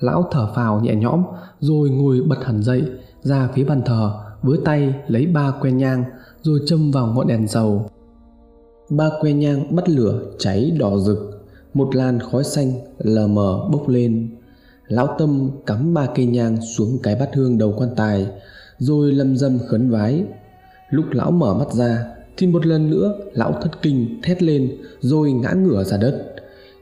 [0.00, 1.24] Lão thở phào nhẹ nhõm,
[1.60, 2.82] rồi ngồi bật hẳn dậy,
[3.22, 6.04] ra phía bàn thờ, với tay lấy ba que nhang,
[6.42, 7.90] rồi châm vào ngọn đèn dầu.
[8.90, 13.88] Ba que nhang bắt lửa cháy đỏ rực, một làn khói xanh lờ mờ bốc
[13.88, 14.35] lên
[14.88, 18.26] lão tâm cắm ba cây nhang xuống cái bát hương đầu quan tài
[18.78, 20.24] rồi lâm dâm khấn vái.
[20.90, 22.04] Lúc lão mở mắt ra
[22.36, 26.34] thì một lần nữa lão thất kinh thét lên rồi ngã ngửa ra đất.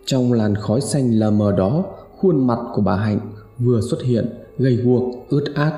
[0.06, 1.84] Trong làn khói xanh lờ mờ đó
[2.18, 3.20] khuôn mặt của bà hạnh
[3.58, 4.26] vừa xuất hiện
[4.58, 5.74] gầy guộc ướt át.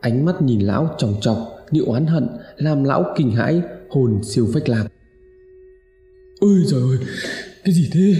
[0.00, 1.38] Ánh mắt nhìn lão chòng chọc
[1.70, 4.86] như oán hận làm lão kinh hãi hồn siêu phách lạc.
[6.40, 6.98] Ôi trời ơi
[7.64, 8.14] cái gì thế?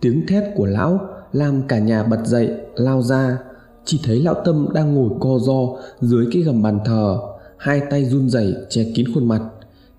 [0.00, 3.38] Tiếng thét của lão làm cả nhà bật dậy, lao ra.
[3.84, 7.18] Chỉ thấy lão tâm đang ngồi co ro dưới cái gầm bàn thờ,
[7.56, 9.42] hai tay run rẩy che kín khuôn mặt,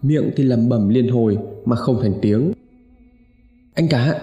[0.02, 2.52] miệng thì lẩm bẩm liên hồi mà không thành tiếng.
[3.74, 4.22] Anh cả,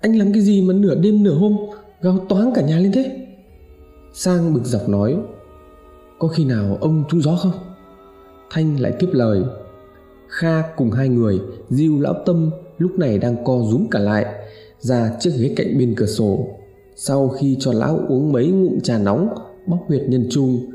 [0.00, 1.56] anh làm cái gì mà nửa đêm nửa hôm
[2.02, 3.26] gào toáng cả nhà lên thế?
[4.12, 5.16] Sang bực dọc nói,
[6.18, 7.52] có khi nào ông trúng gió không?
[8.50, 9.42] Thanh lại tiếp lời,
[10.28, 14.26] kha cùng hai người diêu lão tâm lúc này đang co rúm cả lại
[14.80, 16.48] ra chiếc ghế cạnh bên cửa sổ.
[16.96, 19.28] Sau khi cho lão uống mấy ngụm trà nóng,
[19.66, 20.66] bóc huyệt nhân trung,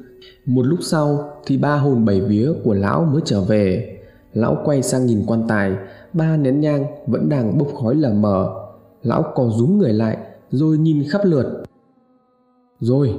[0.46, 3.98] một lúc sau thì ba hồn bảy vía của lão mới trở về.
[4.34, 5.72] Lão quay sang nhìn quan tài,
[6.14, 8.50] ba nén nhang vẫn đang bốc khói lờ mờ.
[9.04, 10.18] Lão co rúm người lại,
[10.52, 11.64] rồi nhìn khắp lượt.
[12.80, 13.14] Rồi,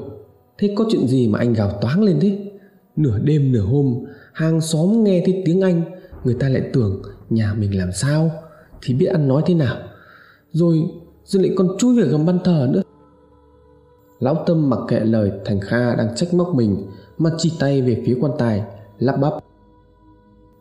[0.59, 2.39] thế có chuyện gì mà anh gào toáng lên thế?
[2.97, 5.83] Nửa đêm nửa hôm, hàng xóm nghe thấy tiếng anh,
[6.25, 8.31] người ta lại tưởng nhà mình làm sao,
[8.83, 9.77] thì biết ăn nói thế nào?
[10.53, 10.91] Rồi
[11.25, 12.83] rồi lại còn chui về gầm ban thờ nữa.
[14.19, 16.87] Lão tâm mặc kệ lời thành kha đang trách móc mình
[17.19, 18.63] mà chỉ tay về phía quan tài
[18.99, 19.33] lắp bắp.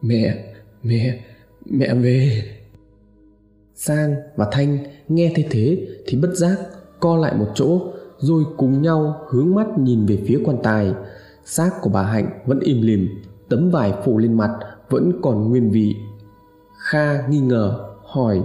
[0.01, 1.19] Mẹ mẹ
[1.65, 2.43] mẹ về.
[3.75, 4.77] Sang và thanh
[5.07, 6.57] nghe thấy thế thì bất giác
[6.99, 7.81] co lại một chỗ
[8.17, 10.93] rồi cùng nhau hướng mắt nhìn về phía quan tài.
[11.45, 13.09] Xác của bà hạnh vẫn im lìm
[13.49, 14.59] tấm vải phủ lên mặt
[14.89, 15.95] vẫn còn nguyên vị.
[16.77, 18.41] Kha nghi ngờ hỏi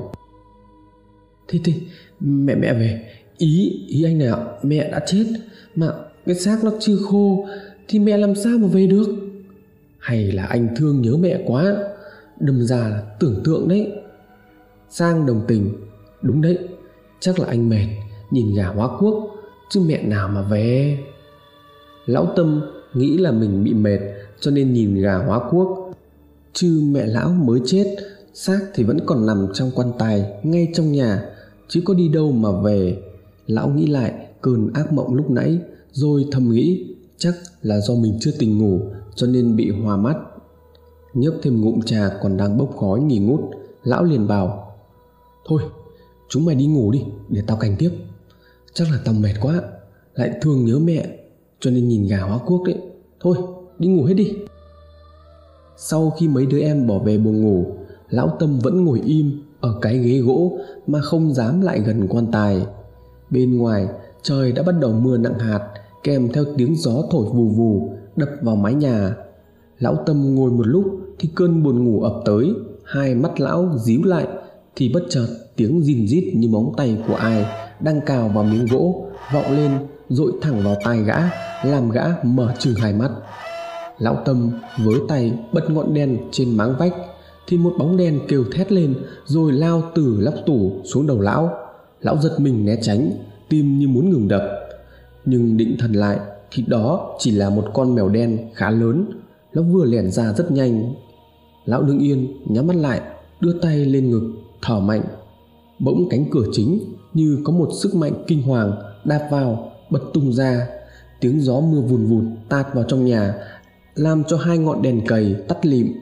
[1.50, 1.74] thế thì,
[2.20, 3.06] mẹ mẹ về.
[3.38, 5.24] Ý ý anh này ạ, mẹ đã chết,
[5.76, 5.92] mà
[6.26, 7.48] cái xác nó chưa khô,
[7.88, 9.08] thì mẹ làm sao mà về được?
[9.98, 11.76] Hay là anh thương nhớ mẹ quá,
[12.40, 13.92] đâm ra là tưởng tượng đấy.
[14.90, 15.72] Sang đồng tình,
[16.22, 16.58] đúng đấy,
[17.20, 17.86] chắc là anh mệt,
[18.30, 19.30] nhìn gà hóa quốc
[19.70, 20.98] chứ mẹ nào mà về.
[22.06, 22.62] Lão tâm
[22.94, 23.98] nghĩ là mình bị mệt,
[24.40, 25.92] cho nên nhìn gà hóa quốc
[26.52, 27.96] chứ mẹ lão mới chết,
[28.34, 31.22] xác thì vẫn còn nằm trong quan tài ngay trong nhà
[31.70, 33.02] chứ có đi đâu mà về.
[33.46, 35.58] Lão nghĩ lại, cơn ác mộng lúc nãy,
[35.92, 38.80] rồi thầm nghĩ, chắc là do mình chưa tỉnh ngủ,
[39.14, 40.16] cho nên bị hoa mắt.
[41.14, 43.40] Nhấp thêm ngụm trà còn đang bốc khói nghỉ ngút,
[43.84, 44.76] lão liền bảo,
[45.46, 45.62] thôi,
[46.28, 47.90] chúng mày đi ngủ đi, để tao canh tiếp.
[48.72, 49.62] Chắc là tao mệt quá,
[50.14, 51.18] Lại thương nhớ mẹ,
[51.60, 52.76] Cho nên nhìn gà hóa cuốc đấy.
[53.20, 53.36] Thôi,
[53.78, 54.32] đi ngủ hết đi.
[55.76, 57.66] Sau khi mấy đứa em bỏ về buồn ngủ,
[58.10, 62.26] Lão Tâm vẫn ngồi im ở cái ghế gỗ Mà không dám lại gần quan
[62.32, 62.66] tài.
[63.30, 63.88] Bên ngoài,
[64.22, 65.68] trời đã bắt đầu mưa nặng hạt,
[66.02, 69.14] Kèm theo tiếng gió thổi vù vù, Đập vào mái nhà.
[69.78, 70.84] Lão Tâm ngồi một lúc
[71.18, 72.52] Thì cơn buồn ngủ ập tới,
[72.84, 74.26] Hai mắt lão díu lại
[74.76, 77.46] Thì bất chợt tiếng rìn rít như móng tay của ai
[77.80, 79.70] Đang cào vào miếng gỗ, Vọng lên,
[80.08, 81.18] dội thẳng vào tai gã,
[81.64, 83.10] Làm gã mở trừng hai mắt.
[83.98, 84.50] Lão Tâm
[84.84, 86.94] với tay bật ngọn đèn trên máng vách
[87.46, 91.50] thì một bóng đen kêu thét lên, Rồi lao từ lóc tủ xuống đầu lão.
[92.00, 93.10] Lão giật mình né tránh,
[93.48, 94.42] Tim như muốn ngừng đập.
[95.24, 96.18] Nhưng định thần lại,
[96.50, 99.06] Thì đó chỉ là một con mèo đen khá lớn.
[99.54, 100.94] Nó vừa lẻn ra rất nhanh.
[101.64, 103.00] Lão đứng yên, nhắm mắt lại,
[103.40, 104.32] Đưa tay lên ngực,
[104.62, 105.02] thở mạnh.
[105.78, 106.80] Bỗng cánh cửa chính,
[107.14, 108.72] Như có một sức mạnh kinh hoàng,
[109.04, 110.66] Đạp vào, bật tung ra.
[111.20, 113.34] Tiếng gió mưa vùn vụt tạt vào trong nhà,
[113.94, 115.92] Làm cho hai ngọn đèn cầy tắt lịm.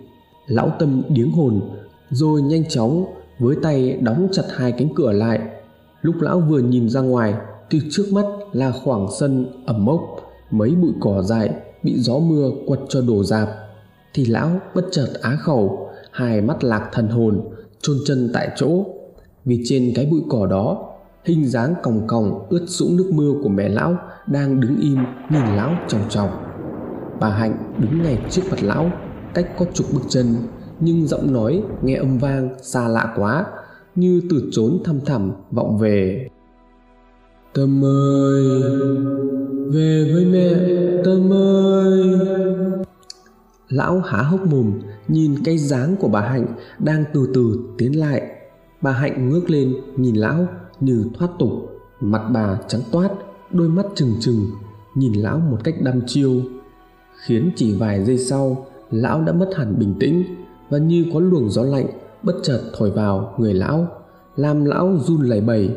[0.49, 1.61] Lão tâm điếng hồn,
[2.11, 3.05] Rồi nhanh chóng
[3.39, 5.41] với tay đóng chặt hai cánh cửa lại.
[6.03, 7.35] Lúc lão vừa nhìn ra ngoài,
[7.71, 10.01] Thì trước mắt là khoảng sân ẩm mốc,
[10.51, 11.51] Mấy bụi cỏ dại
[11.83, 13.49] Bị gió mưa quật cho đổ dạp.
[14.15, 17.41] Thì lão bất chợt á khẩu, Hai mắt lạc thần hồn,
[17.83, 18.85] chôn chân tại chỗ.
[19.45, 20.85] Vì trên cái bụi cỏ đó,
[21.25, 23.97] Hình dáng còng còng ướt sũng nước mưa của mẹ lão
[24.27, 24.99] Đang đứng im
[25.31, 26.29] nhìn lão chòng tròng
[27.21, 28.91] Bà Hạnh đứng ngay trước mặt lão
[29.35, 30.27] Cách có chục bước chân,
[30.81, 33.47] Nhưng giọng nói nghe âm vang xa lạ quá,
[33.95, 36.29] Như từ trốn thăm thẳm vọng về.
[37.55, 38.63] Tâm ơi,
[39.69, 40.55] Về với mẹ,
[41.05, 42.19] Tâm ơi.
[43.69, 44.73] Lão há hốc mồm,
[45.09, 46.47] Nhìn cây dáng của bà Hạnh
[46.79, 48.23] Đang từ từ tiến lại.
[48.81, 50.47] Bà Hạnh ngước lên nhìn lão
[50.81, 51.51] như thoát tục,
[52.01, 53.09] Mặt bà trắng toát,
[53.51, 54.47] Đôi mắt trừng trừng,
[54.95, 56.43] Nhìn lão một cách đăm chiêu,
[57.27, 60.25] Khiến chỉ vài giây sau Lão đã mất hẳn bình tĩnh
[60.71, 61.87] Và như có luồng gió lạnh
[62.23, 63.87] Bất chợt thổi vào người lão
[64.37, 65.71] Làm lão run lẩy bẩy.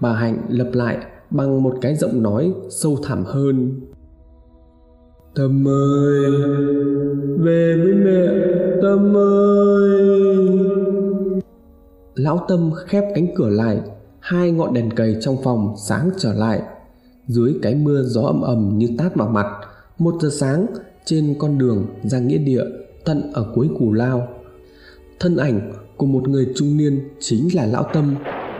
[0.00, 0.98] Bà Hạnh lập lại
[1.30, 3.80] bằng một cái giọng nói sâu thẳm hơn.
[5.34, 6.30] Tâm ơi
[7.38, 8.26] Về với mẹ
[8.82, 10.00] Tâm ơi.
[12.14, 13.80] Lão Tâm khép cánh cửa lại
[14.20, 16.62] Hai ngọn đèn cầy trong phòng sáng trở lại.
[17.26, 19.46] Dưới cái mưa gió ầm ầm như tát vào mặt
[19.98, 20.66] Một giờ sáng
[21.04, 22.64] trên con đường ra nghĩa địa,
[23.04, 24.28] tận ở cuối cù lao.
[25.20, 28.16] Thân ảnh của một người trung niên chính là Lão Tâm,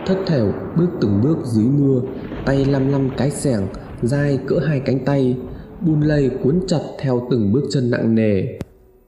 [0.06, 2.00] Thất thểu bước từng bước dưới mưa,
[2.46, 3.66] Tay lăm lăm cái xẻng
[4.02, 5.36] dài cỡ hai cánh tay,
[5.80, 8.58] buôn lây cuốn chặt theo từng bước chân nặng nề.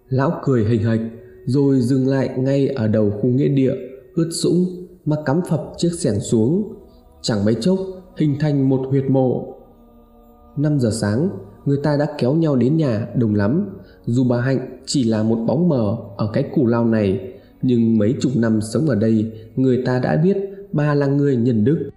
[0.09, 1.01] Lão cười hình hạch
[1.45, 3.75] Rồi dừng lại ngay ở đầu khu nghĩa địa,
[4.15, 6.75] Ướt sũng, mà cắm phập chiếc xẻng xuống.
[7.23, 7.79] Chẳng mấy chốc,
[8.17, 9.55] hình thành một huyệt mộ.
[10.57, 11.29] 5 giờ sáng
[11.67, 13.67] người ta đã kéo nhau đến nhà, đông lắm.
[14.07, 18.15] Dù bà hạnh chỉ là một bóng mờ ở cái cù lao này, nhưng mấy
[18.21, 20.37] chục năm sống ở đây, người ta đã biết
[20.73, 21.91] bà là người nhân đức.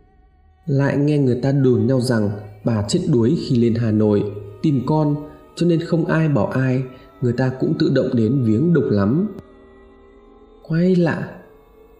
[0.65, 2.29] Lại nghe người ta đồn nhau rằng
[2.63, 4.23] bà chết đuối khi lên hà nội,
[4.61, 5.15] tìm con,
[5.55, 6.83] cho nên không ai bảo ai,
[7.21, 9.27] người ta cũng tự động đến viếng độc lắm.
[10.67, 11.31] Quay lạ,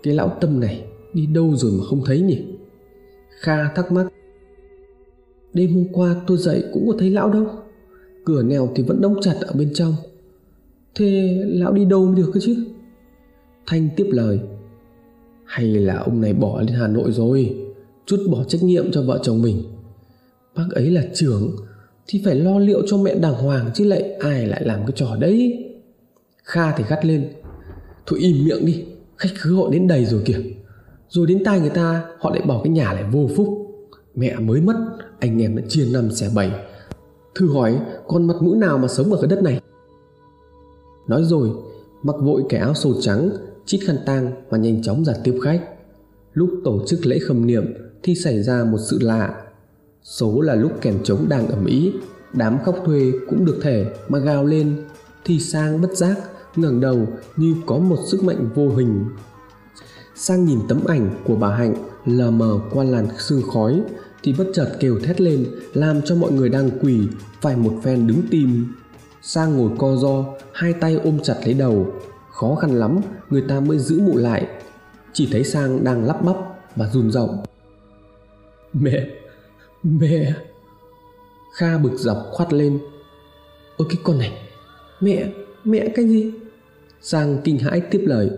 [0.03, 2.45] cái lão tâm này đi đâu rồi mà không thấy nhỉ?
[3.39, 4.07] Kha thắc mắc
[5.53, 7.47] đêm hôm qua tôi dậy cũng có thấy lão đâu.
[8.25, 9.95] Cửa nèo thì vẫn đóng chặt ở bên trong.
[10.95, 12.55] Thế lão đi đâu mới được cơ chứ?
[13.65, 14.39] Thanh tiếp lời.
[15.45, 17.55] Hay là ông này bỏ lên hà nội rồi,
[18.05, 19.63] chút bỏ trách nhiệm cho vợ chồng mình.
[20.55, 21.55] Bác ấy là trưởng,
[22.07, 25.15] thì phải lo liệu cho mẹ đàng hoàng chứ lại ai lại làm cái trò
[25.19, 25.63] đấy.
[26.43, 27.29] Kha thì gắt lên.
[28.05, 28.83] Thôi im miệng đi,
[29.17, 30.39] khách khứa họ đến đầy rồi kìa.
[31.09, 33.66] Rồi đến tai người ta, họ lại bỏ cái nhà lại vô phúc
[34.17, 34.73] mẹ mới mất,
[35.19, 36.51] anh em đã chia năm xẻ bảy.
[37.35, 39.61] Thử hỏi, con mặt mũi nào mà sống ở cái đất này?
[41.07, 41.49] Nói rồi,
[42.03, 43.29] mặc vội cái áo sổ trắng,
[43.65, 45.69] chít khăn tang và nhanh chóng ra tiếp khách.
[46.33, 49.43] Lúc tổ chức lễ khâm niệm thì xảy ra một sự lạ.
[50.03, 51.93] Số là lúc kèn trống đang ầm ĩ,
[52.33, 54.75] đám khóc thuê cũng được thể mà gào lên.
[55.25, 56.15] Thì sang bất giác,
[56.55, 59.05] ngẩng đầu như có một sức mạnh vô hình.
[60.15, 63.81] Sang nhìn tấm ảnh của bà hạnh lờ mờ qua làn sương khói
[64.23, 66.99] thì bất chợt kêu thét lên, làm cho mọi người đang quỳ,
[67.41, 68.73] phải một phen đứng tim.
[69.21, 71.93] Sang ngồi co ro, hai tay ôm chặt lấy đầu.
[72.31, 74.47] Khó khăn lắm, người ta mới giữ mụ lại.
[75.13, 76.35] Chỉ thấy sang đang lắp bắp
[76.75, 77.37] và run giọng.
[78.73, 79.07] Mẹ
[79.83, 80.33] mẹ!
[81.53, 82.79] Kha bực dọc khoát lên.
[83.77, 84.31] Ơ, cái con này,
[84.99, 85.31] mẹ
[85.63, 86.31] mẹ cái gì?
[87.01, 88.29] Sang kinh hãi tiếp lời.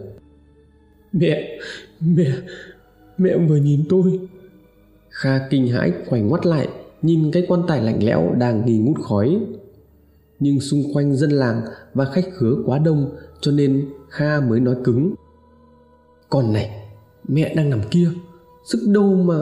[1.11, 1.59] Mẹ
[1.99, 2.31] mẹ
[3.17, 4.19] mẹ vừa nhìn tôi.
[5.19, 6.67] Kha kinh hãi quay ngoắt lại
[7.01, 9.39] nhìn cái quan tài lạnh lẽo đang nghi ngút khói.
[10.39, 11.61] Nhưng xung quanh dân làng
[11.93, 15.13] và khách khứa quá đông cho nên Kha mới nói cứng.
[16.29, 16.69] Con này
[17.27, 18.09] mẹ đang nằm kia
[18.65, 19.37] sức đâu mà,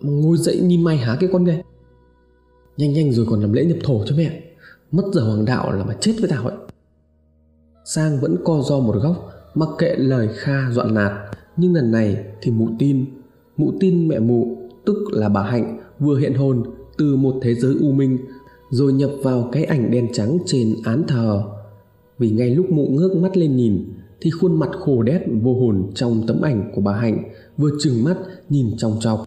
[0.00, 1.62] mà ngồi dậy nhìn mày hả cái con này?
[2.76, 4.42] Nhanh nhanh rồi còn làm lễ nhập thổ cho mẹ.
[4.90, 6.56] Mất giờ hoàng đạo là mà chết với tao ấy.
[7.84, 11.12] Sang vẫn co do một góc mặc kệ lời kha dọa nạt.
[11.56, 13.04] Nhưng lần này thì mụ tin
[13.56, 16.62] mụ tin mẹ mụ tức là bà hạnh vừa hiện hồn
[16.98, 18.18] từ một thế giới u minh,
[18.70, 21.42] rồi nhập vào cái ảnh đen trắng trên án thờ.
[22.18, 23.84] Vì ngay lúc mụ ngước mắt lên nhìn,
[24.20, 27.24] thì khuôn mặt khổ đét vô hồn trong tấm ảnh của bà hạnh
[27.58, 28.16] vừa trừng mắt
[28.48, 29.24] nhìn trong trọc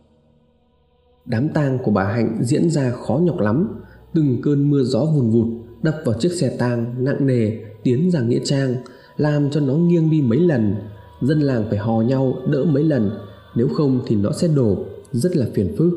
[1.27, 3.67] đám tang của bà hạnh diễn ra khó nhọc lắm,
[4.13, 5.47] từng cơn mưa gió vùn vụt
[5.81, 7.51] đập vào chiếc xe tang nặng nề
[7.83, 8.75] tiến ra nghĩa trang,
[9.17, 10.75] làm cho nó nghiêng đi mấy lần.
[11.21, 13.11] Dân làng phải hò nhau đỡ mấy lần,
[13.55, 14.77] nếu không thì nó sẽ đổ
[15.11, 15.93] rất là phiền phức.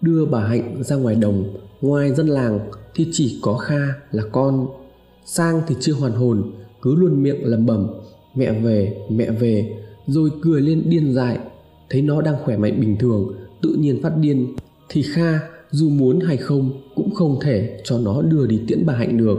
[0.00, 3.80] Đưa bà hạnh ra ngoài đồng, ngoài dân làng thì chỉ có kha
[4.12, 4.66] là con.
[5.24, 6.52] Sang thì chưa hoàn hồn,
[6.82, 7.86] cứ luôn miệng lẩm bẩm,
[8.34, 11.38] mẹ về mẹ về, rồi cười lên điên dại.
[11.90, 14.54] Thấy nó đang khỏe mạnh bình thường, tự nhiên phát điên,
[14.88, 15.40] thì kha
[15.70, 19.38] dù muốn hay không cũng không thể cho nó đưa đi tiễn bà hạnh được.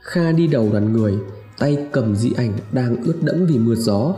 [0.00, 1.14] Kha đi đầu đoàn người,
[1.58, 4.14] tay cầm dị ảnh đang ướt đẫm vì mưa gió.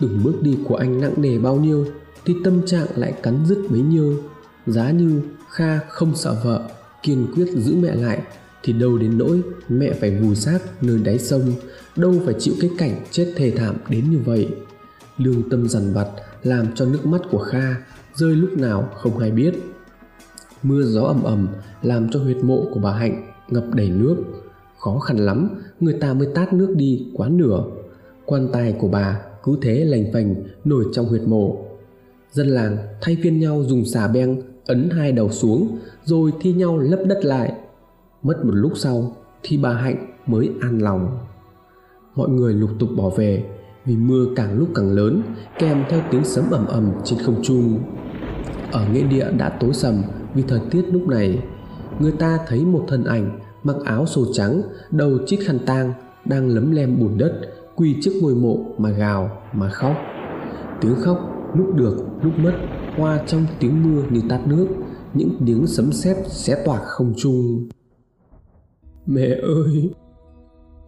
[0.00, 1.86] Từng bước đi của anh nặng nề bao nhiêu
[2.24, 4.22] thì tâm trạng lại cắn rứt bấy nhiêu.
[4.66, 6.68] Giá như kha không sợ vợ,
[7.02, 8.22] kiên quyết giữ mẹ lại,
[8.62, 11.52] thì đâu đến nỗi mẹ phải vùi xác nơi đáy sông,
[11.96, 14.48] đâu phải chịu cái cảnh chết thê thảm đến như vậy.
[15.18, 16.08] Lương tâm dằn vặt
[16.42, 17.74] làm cho nước mắt của kha
[18.14, 19.54] rơi lúc nào không hay biết.
[20.62, 21.48] Mưa gió ầm ầm
[21.82, 24.16] làm cho huyệt mộ của bà hạnh ngập đầy nước.
[24.78, 25.48] Khó khăn lắm,
[25.80, 27.64] người ta mới tát nước đi quá nửa.
[28.24, 31.66] Quan tài của bà cứ thế lành phành nổi trong huyệt mộ
[32.32, 36.78] dân làng thay phiên nhau dùng xà beng ấn hai đầu xuống, rồi thi nhau
[36.78, 37.52] lấp đất lại.
[38.22, 41.18] Mất một lúc sau, thì bà hạnh mới an lòng.
[42.14, 43.44] Mọi người lục tục bỏ về,
[43.84, 45.22] vì mưa càng lúc càng lớn,
[45.58, 47.78] kèm theo tiếng sấm ầm ầm trên không trung.
[48.72, 50.02] Ở nghĩa địa đã tối sầm
[50.34, 51.42] vì thời tiết lúc này,
[51.98, 55.92] người ta thấy một thân ảnh mặc áo sồ trắng, đầu chít khăn tang,
[56.24, 57.40] đang lấm lem bùn đất,
[57.76, 59.96] quỳ trước ngôi mộ mà gào, mà khóc.
[60.80, 62.54] Tiếng khóc lúc được lúc mất
[62.96, 64.66] hoa trong tiếng mưa như tát nước
[65.14, 67.68] những tiếng sấm sét xé toạc không trung
[69.06, 69.90] mẹ ơi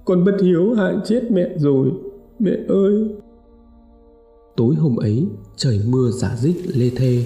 [0.05, 1.91] con bất hiếu hại chết mẹ rồi
[2.39, 3.09] mẹ ơi.
[4.57, 7.25] Tối hôm ấy trời mưa giả dích lê thê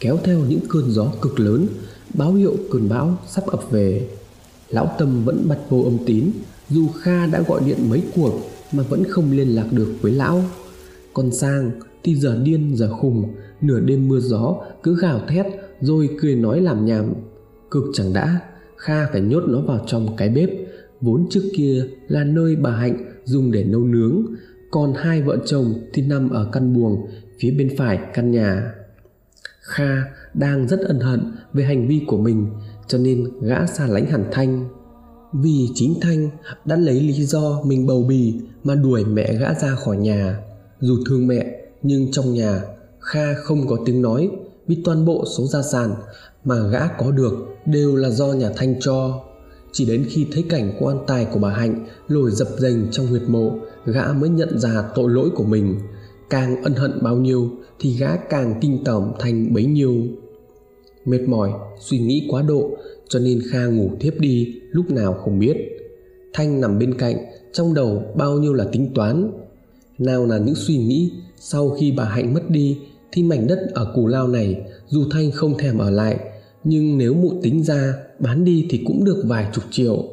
[0.00, 1.66] kéo theo những cơn gió cực lớn
[2.14, 4.08] báo hiệu cơn bão sắp ập về.
[4.68, 6.30] Lão tâm vẫn bật vô âm tín
[6.68, 8.32] dù kha đã gọi điện mấy cuộc
[8.72, 10.42] mà vẫn không liên lạc được với lão.
[11.14, 11.70] Còn sang
[12.04, 13.34] thì giờ điên, giờ khùng.
[13.60, 15.46] Nửa đêm mưa gió, cứ gào thét,
[15.80, 17.14] rồi cười nói làm nhảm.
[17.70, 18.40] Cực chẳng đã,
[18.76, 20.50] kha phải nhốt nó vào trong cái bếp.
[21.00, 24.26] Vốn trước kia là nơi bà hạnh dùng để nấu nướng.
[24.70, 27.06] Còn hai vợ chồng thì nằm ở căn buồng,
[27.38, 28.74] phía bên phải căn nhà.
[29.60, 31.20] Kha đang rất ân hận
[31.52, 32.46] về hành vi của mình,
[32.86, 34.68] cho nên gã xa lánh hẳn thanh.
[35.32, 36.30] Vì chính thanh
[36.64, 38.34] đã lấy lý do mình bầu bì
[38.64, 40.38] mà đuổi mẹ gã ra khỏi nhà.
[40.80, 42.62] Dù thương mẹ nhưng trong nhà,
[43.00, 44.30] kha không có tiếng nói,
[44.66, 45.94] vì toàn bộ số gia sản
[46.44, 47.32] mà gã có được
[47.66, 49.20] đều là do nhà thanh cho.
[49.72, 53.22] Chỉ đến khi thấy cảnh quan tài của bà hạnh lồi dập dềnh trong huyệt
[53.28, 53.52] mộ,
[53.86, 55.78] gã mới nhận ra tội lỗi của mình.
[56.30, 59.94] Càng ân hận bao nhiêu thì gã càng kinh tởm thành bấy nhiêu.
[61.04, 61.50] Mệt mỏi,
[61.80, 62.70] suy nghĩ quá độ,
[63.08, 65.56] cho nên kha ngủ thiếp đi, lúc nào không biết.
[66.32, 67.16] Thanh nằm bên cạnh,
[67.52, 69.32] trong đầu bao nhiêu là tính toán.
[69.98, 71.12] Nào là những suy nghĩ
[71.42, 72.78] sau khi bà hạnh mất đi,
[73.12, 76.20] thì mảnh đất ở cù lao này dù thanh không thèm ở lại,
[76.64, 80.04] nhưng nếu mụ tính ra, bán đi thì cũng được vài chục triệu.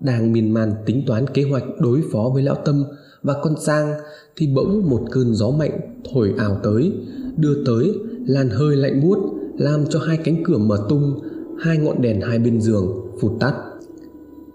[0.00, 2.84] Đang miên man tính toán kế hoạch đối phó với lão tâm
[3.22, 3.94] và con sang,
[4.36, 5.80] thì bỗng một cơn gió mạnh
[6.12, 6.92] thổi ảo tới,
[7.36, 7.92] đưa tới
[8.26, 9.18] làn hơi lạnh buốt,
[9.58, 11.20] làm cho hai cánh cửa mở tung,
[11.58, 13.54] hai ngọn đèn hai bên giường phụt tắt.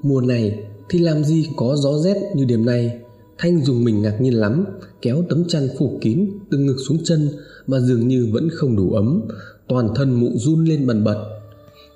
[0.01, 2.99] Mùa này thì làm gì có gió rét như đêm nay?
[3.39, 4.65] Thanh dùng mình ngạc nhiên lắm,
[5.01, 7.29] kéo tấm chăn phủ kín từ ngực xuống chân
[7.67, 9.21] mà dường như vẫn không đủ ấm,
[9.67, 11.25] toàn thân mụ run lên bần bật.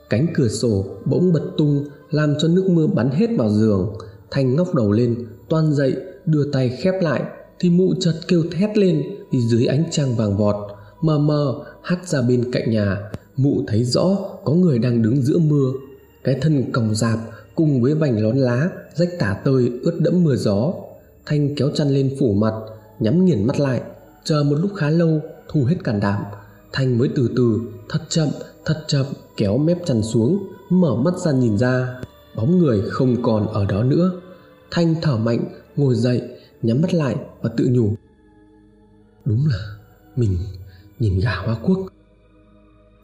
[0.10, 3.94] Cánh cửa sổ bỗng bật tung, làm cho nước mưa bắn hết vào giường.
[4.32, 7.24] Thanh ngóc đầu lên, toan dậy, đưa tay khép lại,
[7.60, 10.56] thì mụ chợt kêu thét lên vì dưới ánh trăng vàng vọt.
[11.02, 12.98] Mờ mờ, hắt ra bên cạnh nhà,
[13.36, 15.72] mụ thấy rõ có người đang đứng giữa mưa.
[16.24, 17.20] Cái thân còng dạp
[17.56, 20.74] cùng với vành lón lá rách tả tơi ướt đẫm mưa gió
[21.26, 22.54] thanh kéo chăn lên phủ mặt
[23.00, 23.82] nhắm nghiền mắt lại
[24.24, 26.24] chờ một lúc khá lâu thu hết cản đảm
[26.74, 28.28] Thanh mới từ từ, thật chậm,
[28.66, 29.06] thật chậm
[29.38, 32.02] kéo mép chăn xuống, mở mắt ra nhìn ra.
[32.36, 34.12] Bóng người không còn ở đó nữa.
[34.72, 35.46] Thanh thở mạnh,
[35.76, 36.22] ngồi dậy,
[36.62, 37.94] nhắm mắt lại và tự nhủ.
[39.26, 39.76] Đúng là
[40.16, 40.38] mình
[41.00, 41.80] nhìn gà hoa quốc.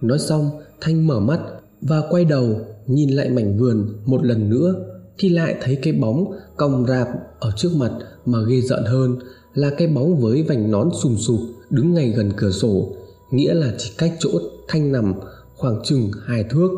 [0.01, 0.51] Nói xong,
[0.81, 1.39] Thanh mở mắt
[1.81, 4.75] và quay đầu nhìn lại mảnh vườn một lần nữa
[5.19, 7.07] thì lại thấy cái bóng cong rạp
[7.39, 7.91] ở trước mặt
[8.25, 9.19] mà ghê giận hơn
[9.53, 11.39] là cái bóng với vành nón sùm sụp
[11.69, 12.95] đứng ngay gần cửa sổ,
[13.31, 14.29] nghĩa là chỉ cách chỗ
[14.67, 15.13] thanh nằm
[15.55, 16.69] khoảng chừng hai thước.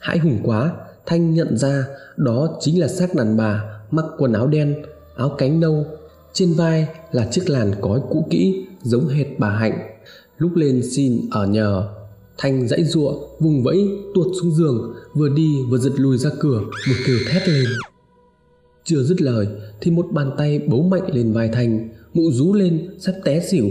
[0.00, 0.72] Hãi hùng quá,
[1.06, 4.82] thanh nhận ra đó chính là xác đàn bà mặc quần áo đen,
[5.16, 5.84] áo cánh nâu.
[6.32, 9.78] Trên vai là chiếc làn cói cũ kỹ giống hệt bà hạnh.
[10.38, 11.88] Lúc lên xin ở nhờ
[12.40, 16.60] thanh dãy giụa, vùng vẫy, tuột xuống giường, vừa đi vừa giật lùi ra cửa,
[16.60, 17.64] một kêu thét lên.
[18.84, 19.48] Chưa dứt lời
[19.80, 23.70] thì một bàn tay bấu mạnh lên vai thanh, mụ rú lên, sắp té xỉu.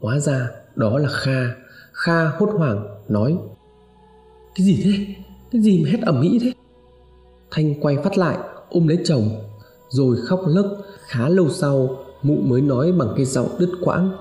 [0.00, 1.54] Hóa ra đó là kha.
[1.92, 3.38] Kha hốt hoảng, nói,
[4.54, 5.06] cái gì thế?
[5.52, 6.52] Cái gì mà hét ẩm ĩ thế?
[7.50, 8.38] Thanh quay phát lại,
[8.70, 9.28] ôm lấy chồng,
[9.88, 14.12] rồi khóc lấc khá lâu sau, mụ mới nói bằng cái giọng đứt quãng,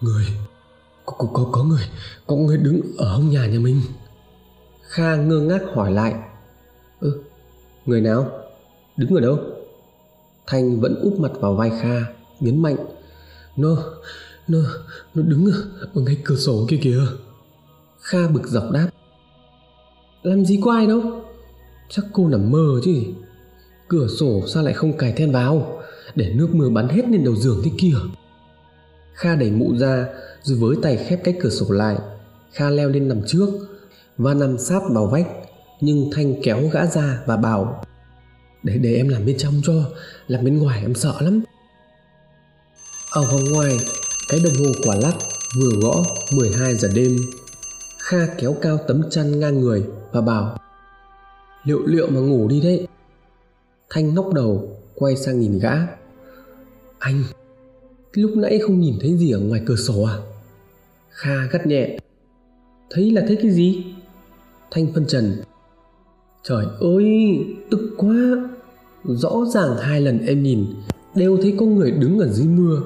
[0.00, 0.24] người
[1.06, 1.82] có, có, có, có người
[2.26, 3.80] có người đứng ở hông nhà nhà mình.
[4.82, 6.12] Kha ngơ ngác hỏi lại.
[7.00, 7.22] Ơ ừ,
[7.86, 8.30] người nào?
[8.96, 9.38] Đứng ở đâu?
[10.46, 12.00] Thanh vẫn úp mặt vào vai kha
[12.40, 12.76] nhấn mạnh.
[13.56, 13.76] Nó
[14.48, 14.58] nó
[15.14, 15.50] nó đứng
[15.94, 17.00] ở ngay cửa sổ kia kìa.
[18.00, 18.88] Kha bực dọc đáp.
[20.22, 21.02] Làm gì có ai đâu.
[21.88, 22.92] Chắc cô nằm mơ chứ.
[22.92, 23.14] Gì
[23.88, 25.82] cửa sổ sao lại không cài then vào?
[26.14, 27.94] Để nước mưa bắn hết lên đầu giường thế kia.
[29.14, 30.06] Kha đẩy mụ ra
[30.46, 31.96] rồi với tay khép cái cửa sổ lại,
[32.52, 33.48] kha leo lên nằm trước,
[34.18, 35.26] và nằm sát vào vách,
[35.80, 37.84] nhưng thanh kéo gã ra và bảo,
[38.62, 39.72] để để em làm bên trong cho,
[40.26, 41.42] làm bên ngoài em sợ lắm.
[43.10, 43.76] Ở vòng ngoài,
[44.28, 45.14] cái đồng hồ quả lắc
[45.58, 47.16] vừa gõ 12 giờ đêm.
[47.98, 50.58] Kha kéo cao tấm chăn ngang người và bảo,
[51.64, 52.86] liệu liệu mà ngủ đi đấy?
[53.90, 55.72] Thanh ngóc đầu, quay sang nhìn gã.
[56.98, 57.24] Anh,
[58.12, 60.16] lúc nãy không nhìn thấy gì ở ngoài cửa sổ à?
[61.16, 61.98] Kha gắt nhẹ.
[62.90, 63.84] Thấy là thấy cái gì?
[64.70, 65.32] Thanh phân trần.
[66.42, 67.38] Trời ơi,
[67.70, 68.14] tức quá.
[69.04, 70.66] Rõ ràng hai lần em nhìn,
[71.14, 72.82] đều thấy có người đứng ở dưới mưa,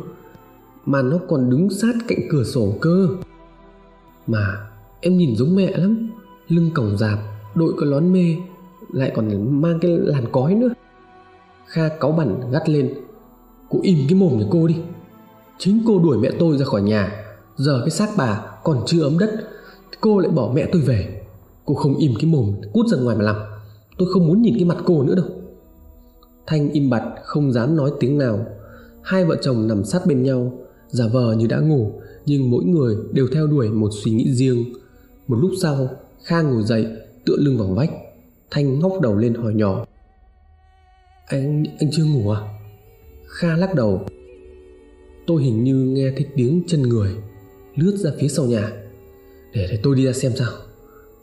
[0.87, 3.09] mà nó còn đứng sát cạnh cửa sổ cơ.
[4.27, 4.57] Mà
[5.01, 6.11] em nhìn giống mẹ lắm,
[6.49, 7.19] lưng còng dạp
[7.55, 8.37] đội cái lón mê,
[8.93, 10.69] lại còn mang cái làn cói nữa.
[11.67, 12.95] Kha cáu bẩn gắt lên.
[13.69, 14.77] Cô im cái mồm nhà cô đi.
[15.59, 17.30] Chính cô đuổi mẹ tôi ra khỏi nhà
[17.61, 19.31] giờ cái xác bà còn chưa ấm đất,
[20.01, 21.21] cô lại bỏ mẹ tôi về.
[21.65, 23.37] Cô không im cái mồm, cút ra ngoài mà làm.
[23.99, 25.27] Tôi không muốn nhìn cái mặt cô nữa đâu.
[26.47, 28.47] Thanh im bặt, không dám nói tiếng nào.
[29.03, 30.53] Hai vợ chồng nằm sát bên nhau,
[30.89, 31.93] giả vờ như đã ngủ,
[32.27, 34.65] nhưng mỗi người đều theo đuổi một suy nghĩ riêng.
[35.29, 35.89] Một lúc sau,
[36.23, 36.87] kha ngồi dậy,
[37.27, 37.91] tựa lưng vào vách.
[38.51, 39.85] Thanh ngóc đầu lên hỏi nhỏ,
[41.27, 42.41] anh anh chưa ngủ à?
[43.27, 44.01] Kha lắc đầu,
[45.27, 47.17] tôi hình như nghe thấy tiếng chân người
[47.81, 48.73] lướt ra phía sau nhà.
[49.55, 50.53] Để thấy tôi đi ra xem sao.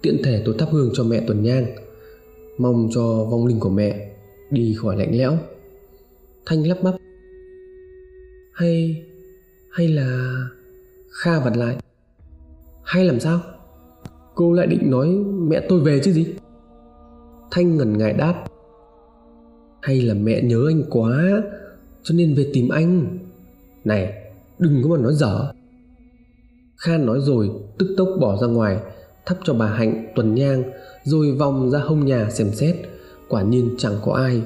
[0.02, 1.66] Tiện thể tôi thắp hương cho mẹ tuần nhang,
[2.58, 4.10] mong cho vong linh của mẹ
[4.52, 5.38] đi khỏi lạnh lẽo.
[6.46, 6.96] Thanh lắp bắp.
[8.54, 9.04] Hay
[9.72, 10.34] hay là
[11.10, 11.76] kha vặt lại.
[12.84, 13.42] Hay làm sao?
[14.36, 15.08] Cô lại định nói
[15.50, 16.26] mẹ tôi về chứ gì?
[17.52, 18.46] Thanh ngần ngại đáp.
[19.82, 21.24] Hay là mẹ nhớ anh quá,
[22.04, 23.18] cho nên về tìm anh.
[23.84, 24.14] Này,
[24.60, 25.54] đừng có mà nói dở
[26.78, 28.78] khan nói rồi, tức tốc bỏ ra ngoài,
[29.26, 30.64] thắp cho bà hạnh tuần nhang,
[31.04, 32.76] rồi vòng ra hông nhà xem xét.
[33.30, 34.42] Quả nhiên chẳng có ai.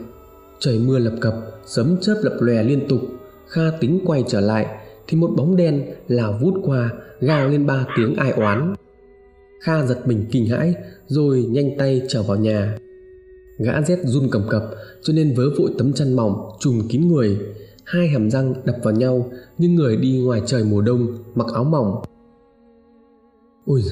[0.60, 1.34] Trời mưa lập cập,
[1.66, 3.00] sấm chớp lập lòe liên tục.
[3.48, 4.66] Kha tính quay trở lại,
[5.08, 8.76] thì một bóng đen lao vút qua, gào lên ba tiếng ai oán.
[9.64, 10.76] Kha giật mình kinh hãi,
[11.08, 12.78] rồi nhanh tay trở vào nhà.
[13.58, 14.64] Gã rét run cầm cập,
[15.02, 17.40] cho nên vớ vội tấm chăn mỏng trùm kín người.
[17.84, 21.64] Hai hàm răng đập vào nhau như người đi ngoài trời mùa đông, mặc áo
[21.64, 22.02] mỏng
[23.66, 23.84] ôi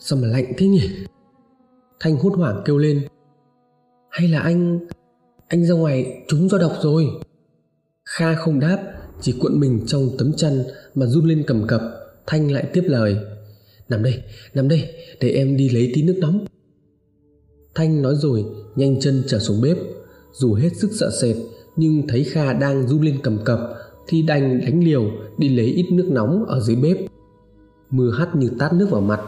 [0.00, 0.90] sao mà lạnh thế nhỉ?
[2.00, 3.06] Thanh hốt hoảng kêu lên.
[4.10, 4.86] Hay là anh
[5.48, 7.06] anh ra ngoài trúng do độc rồi?
[8.04, 11.80] Kha không đáp, chỉ cuộn mình trong tấm chăn mà run lên cầm cập.
[12.26, 13.16] Thanh lại tiếp lời.
[13.88, 14.22] Nằm đây
[14.54, 14.88] nằm đây,
[15.20, 16.44] để em đi lấy tí nước nóng.
[17.74, 18.44] Thanh nói rồi,
[18.76, 19.76] nhanh chân trở xuống bếp.
[20.32, 21.36] Dù hết sức sợ sệt,
[21.76, 23.58] nhưng thấy kha đang run lên cầm cập,
[24.06, 26.96] thì đành đánh liều đi lấy ít nước nóng ở dưới bếp
[27.96, 29.20] mưa hắt như tát nước vào mặt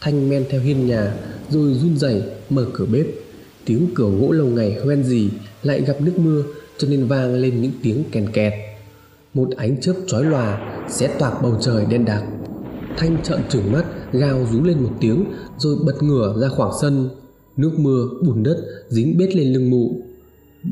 [0.00, 1.14] thanh men theo hiên nhà
[1.50, 3.06] rồi run rẩy mở cửa bếp
[3.64, 5.30] tiếng cửa gỗ lâu ngày hoen gì
[5.62, 6.42] lại gặp nước mưa
[6.78, 8.52] cho nên vang lên những tiếng kèn kẹt
[9.34, 10.60] một ánh chớp chói lòa
[10.90, 12.24] xé toạc bầu trời đen đặc
[12.98, 15.24] Thanh trợn trừng mắt, gào rú lên một tiếng
[15.58, 17.08] rồi bật ngửa ra khoảng sân.
[17.56, 20.02] Nước mưa, bùn đất dính bết lên lưng mụ.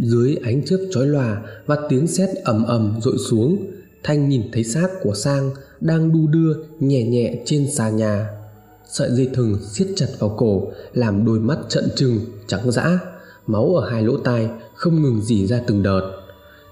[0.03, 3.67] Dưới ánh chớp chói lòa và tiếng sét ầm ầm rội xuống,
[4.07, 5.51] Thanh nhìn thấy xác của Sang
[5.81, 8.31] đang đu đưa nhẹ nhẹ trên xà nhà.
[8.91, 12.99] Sợi dây thừng siết chặt vào cổ làm đôi mắt trận trừng trắng dã,
[13.47, 16.13] máu ở hai lỗ tai không ngừng rỉ ra từng đợt.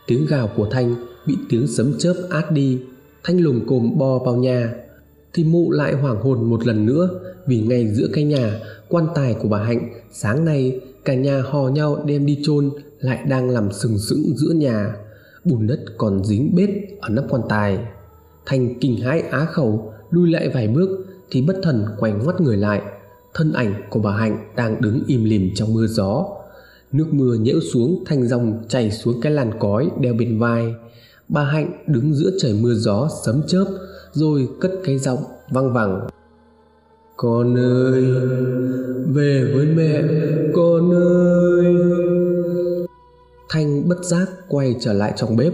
[0.07, 0.95] Tiếng gào của Thanh
[1.27, 2.79] bị tiếng sấm chớp át đi,
[3.25, 4.75] Thanh lùm cồm bò vào nhà.
[5.33, 7.09] Thì mụ lại hoảng hồn một lần nữa
[7.47, 11.69] vì ngay giữa cái nhà, quan tài của bà Hạnh sáng nay cả nhà hò
[11.69, 12.71] nhau đem đi chôn
[13.01, 14.95] lại đang làm sừng sững giữa nhà.
[15.45, 16.71] Bùn đất còn dính bết
[17.01, 17.79] ở nắp quan tài.
[18.47, 22.57] Thanh kinh hãi á khẩu lui lại vài bước thì bất thần quay ngoắt người
[22.57, 22.83] lại.
[23.35, 26.27] Thân ảnh của bà hạnh đang đứng im lìm trong mưa gió.
[26.93, 30.75] Nước mưa nhễu xuống thành dòng chảy xuống cái làn cói đeo bên vai.
[31.29, 33.65] Bà hạnh đứng giữa trời mưa gió sấm chớp,
[34.13, 35.19] rồi cất cái giọng
[35.51, 36.09] văng vẳng.
[37.17, 38.05] Con ơi,
[39.07, 40.03] về với mẹ,
[40.55, 41.75] con ơi!
[43.49, 45.53] Thanh bất giác quay trở lại trong bếp.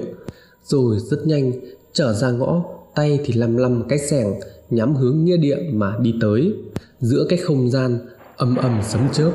[0.65, 1.53] Rồi rất nhanh,
[1.93, 2.65] trở ra ngõ,
[2.95, 6.55] tay thì lăm lăm cái xẻng nhắm hướng nghĩa địa mà đi tới.
[7.01, 7.99] Giữa cái không gian
[8.37, 9.33] ầm ầm sấm chớp,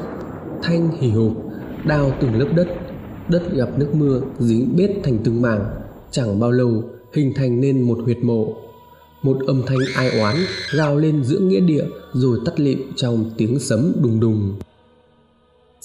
[0.64, 1.34] thanh hì hục,
[1.88, 2.68] đào từng lớp đất.
[3.30, 5.66] Đất gặp nước mưa, dính bết thành từng mảng,
[6.12, 6.84] chẳng bao lâu
[7.14, 8.54] hình thành nên một huyệt mộ.
[9.22, 10.36] Một âm thanh ai oán
[10.78, 14.60] gào lên giữa nghĩa địa rồi tắt lịm trong tiếng sấm đùng đùng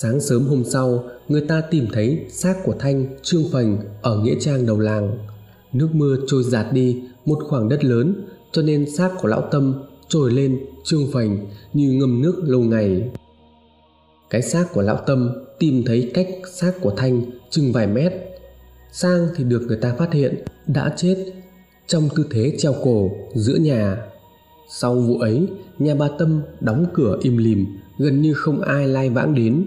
[0.03, 4.35] sáng sớm hôm sau, người ta tìm thấy xác của thanh, trương phành ở nghĩa
[4.41, 5.19] trang đầu làng.
[5.73, 8.15] Nước mưa trôi giạt đi, một khoảng đất lớn,
[8.53, 13.11] cho nên xác của lão tâm trồi lên trương phành như ngâm nước lâu ngày.
[14.31, 18.13] Cái xác của lão tâm tìm thấy cách xác của thanh chừng vài mét.
[18.93, 21.33] Sang thì được người ta phát hiện đã chết
[21.87, 23.97] trong tư thế treo cổ giữa nhà.
[24.71, 25.47] Sau vụ ấy,
[25.79, 27.67] nhà bà tâm đóng cửa im lìm,
[27.99, 29.67] gần như không ai lai vãng đến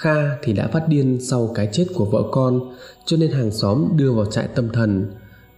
[0.00, 2.74] kha thì đã phát điên sau cái chết của vợ con
[3.04, 5.10] cho nên hàng xóm đưa vào trại tâm thần.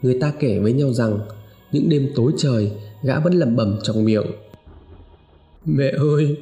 [0.03, 1.19] Người ta kể với nhau rằng
[1.73, 2.73] những đêm tối trời
[3.03, 4.27] gã vẫn lẩm bẩm trong miệng.
[5.65, 6.37] Mẹ ơi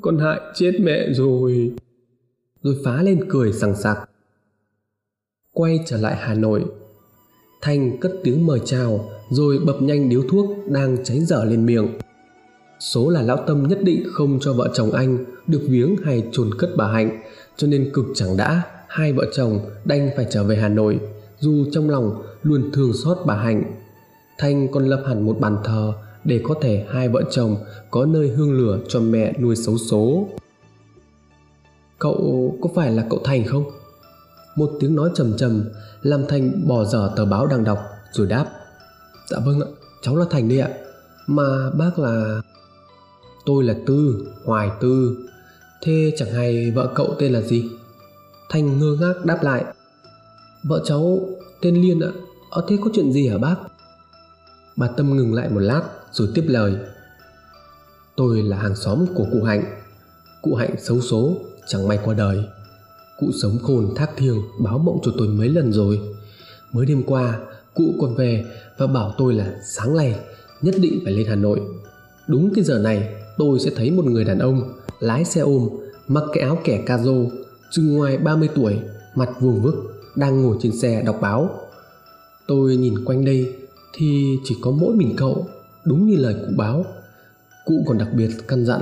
[0.00, 1.72] con hại chết mẹ rồi.
[2.62, 4.10] Rồi phá lên cười sằng sặc.
[5.52, 6.64] Quay trở lại hà nội
[7.62, 11.88] thanh cất tiếng mời chào rồi bập nhanh điếu thuốc đang cháy dở lên miệng
[12.80, 16.50] số là lão tâm nhất định không cho vợ chồng anh được viếng hay chôn
[16.58, 17.22] cất bà hạnh,
[17.56, 21.00] cho nên cực chẳng đã, hai vợ chồng đành phải trở về hà nội,
[21.38, 23.62] dù trong lòng luôn thương xót bà hạnh.
[24.38, 25.92] Thanh còn lập hẳn một bàn thờ
[26.24, 27.56] để có thể hai vợ chồng
[27.90, 30.28] có nơi hương lửa cho mẹ nuôi xấu số.
[31.98, 33.64] Cậu có phải là cậu thành không?
[34.56, 35.64] Một tiếng nói trầm trầm
[36.02, 37.78] làm thành bỏ dở tờ báo đang đọc
[38.12, 38.46] rồi đáp
[39.30, 39.68] dạ vâng ạ,
[40.02, 40.68] cháu là thành đây ạ.
[41.26, 42.42] Mà bác là
[43.46, 45.16] tôi là tư, hoài tư.
[45.82, 47.70] Thế chẳng hay vợ cậu tên là gì?
[48.48, 49.64] Thành ngơ ngác đáp lại.
[50.62, 51.28] Vợ cháu
[51.62, 52.10] tên liên ạ.
[52.50, 53.56] Ở thế có chuyện gì hả bác?
[54.76, 55.82] Bà tâm ngừng lại một lát,
[56.12, 56.74] rồi tiếp lời.
[58.16, 59.64] Tôi là hàng xóm của cụ hạnh.
[60.42, 61.36] Cụ hạnh xấu số,
[61.66, 62.44] chẳng may qua đời.
[63.18, 66.00] Cụ sống khôn thác thiêng, báo mộng cho tôi mấy lần rồi.
[66.72, 67.38] Mới đêm qua,
[67.74, 68.44] cụ còn về
[68.78, 70.20] và bảo tôi là sáng nay
[70.62, 71.60] nhất định phải lên hà nội.
[72.26, 75.68] Đúng cái giờ này tôi sẽ thấy một người đàn ông lái xe ôm,
[76.08, 77.24] mặc cái áo kẻ ca rô
[77.70, 78.78] chừng ngoài 30 tuổi,
[79.14, 79.74] mặt vuông vức,
[80.16, 81.50] đang ngồi trên xe đọc báo.
[82.46, 83.54] Tôi nhìn quanh đây
[83.94, 85.46] thì chỉ có mỗi mình cậu,
[85.84, 86.84] đúng như lời cụ báo.
[87.66, 88.80] Cụ còn đặc biệt căn dặn,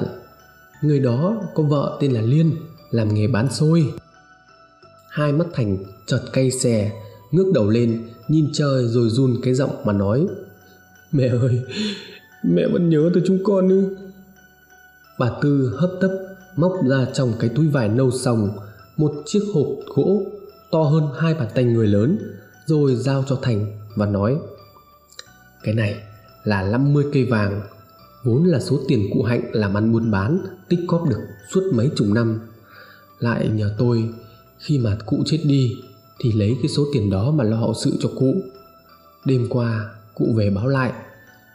[0.83, 2.57] người đó có vợ tên là liên,
[2.91, 3.93] làm nghề bán xôi.
[5.11, 6.93] Hai mắt thành chợt cay xè,
[7.31, 10.27] ngước đầu lên, nhìn trời rồi run cái giọng mà nói,
[11.13, 11.61] mẹ ơi,
[12.43, 13.97] mẹ vẫn nhớ tới chúng con ư
[15.19, 16.11] bà tư hấp tấp,
[16.57, 18.51] móc ra trong cái túi vải nâu sòng
[18.97, 20.23] một chiếc hộp gỗ
[20.71, 22.19] to hơn hai bàn tay người lớn,
[22.67, 24.39] rồi giao cho thành và nói,
[25.63, 26.03] cái này
[26.45, 27.63] là 50 cây vàng,
[28.25, 30.39] vốn là số tiền cụ hạnh làm ăn buôn bán,
[30.69, 31.21] tích cóp được
[31.53, 32.41] suốt mấy chục năm.
[33.19, 34.15] Lại nhờ tôi,
[34.59, 35.77] khi mà cụ chết đi
[36.19, 38.35] thì lấy cái số tiền đó mà lo hậu sự cho cụ.
[39.25, 40.93] Đêm qua cụ về báo lại,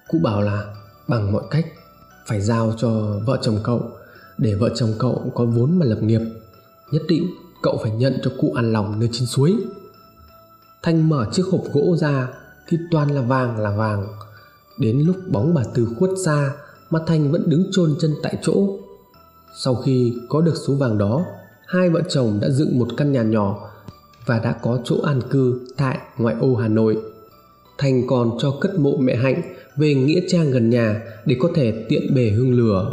[0.08, 0.76] cụ bảo là
[1.08, 1.66] bằng mọi cách
[2.26, 3.92] phải giao cho vợ chồng cậu.
[4.38, 6.22] Để vợ chồng cậu có vốn mà lập nghiệp,
[6.92, 7.28] nhất định
[7.64, 9.56] cậu phải nhận cho cụ ăn lòng nơi trên suối.
[10.84, 12.28] Thanh mở chiếc hộp gỗ ra,
[12.68, 14.08] thì toàn là vàng là vàng.
[14.80, 16.52] Đến lúc bóng bà từ khuất xa,
[16.90, 18.80] mà thanh vẫn đứng chôn chân tại chỗ.
[19.56, 21.26] Sau khi có được số vàng đó,
[21.68, 23.70] hai vợ chồng đã dựng một căn nhà nhỏ
[24.26, 26.98] và đã có chỗ an cư tại ngoại ô hà nội.
[27.78, 29.42] Thành còn cho cất mộ mẹ Hạnh
[29.78, 32.92] về nghĩa trang gần nhà để có thể tiện bề hương lửa.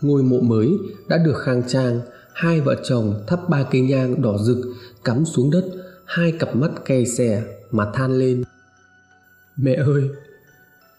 [0.00, 0.70] Ngôi mộ mới
[1.08, 2.00] đã được khang trang,
[2.32, 4.58] hai vợ chồng thắp ba cây nhang đỏ rực
[5.04, 5.64] cắm xuống đất,
[6.04, 8.44] hai cặp mắt cay xè mà than lên.
[9.56, 10.10] Mẹ ơi,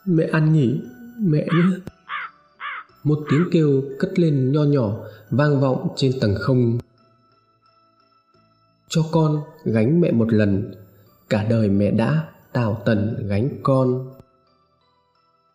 [0.05, 0.81] mẹ ăn nhỉ,
[1.19, 1.77] mẹ nhé.
[3.03, 4.97] Một tiếng kêu cất lên nho nhỏ
[5.29, 6.77] vang vọng trên tầng không.
[8.89, 10.73] Cho con gánh mẹ một lần,
[11.29, 12.23] cả đời mẹ đã
[12.53, 14.16] tào tần gánh con.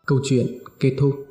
[0.07, 0.47] Câu chuyện
[0.81, 1.27] kết thúc.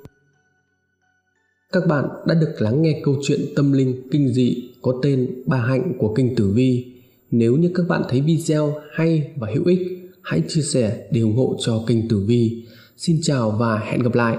[1.71, 5.57] Các bạn đã được lắng nghe câu chuyện tâm linh kinh dị có tên Bà
[5.57, 6.93] Hạnh của Kinh Tử Vi.
[7.31, 11.35] Nếu như các bạn thấy video hay và hữu ích, hãy chia sẻ để ủng
[11.35, 12.65] hộ cho Kinh Tử Vi.
[12.97, 14.37] Xin chào và hẹn gặp lại.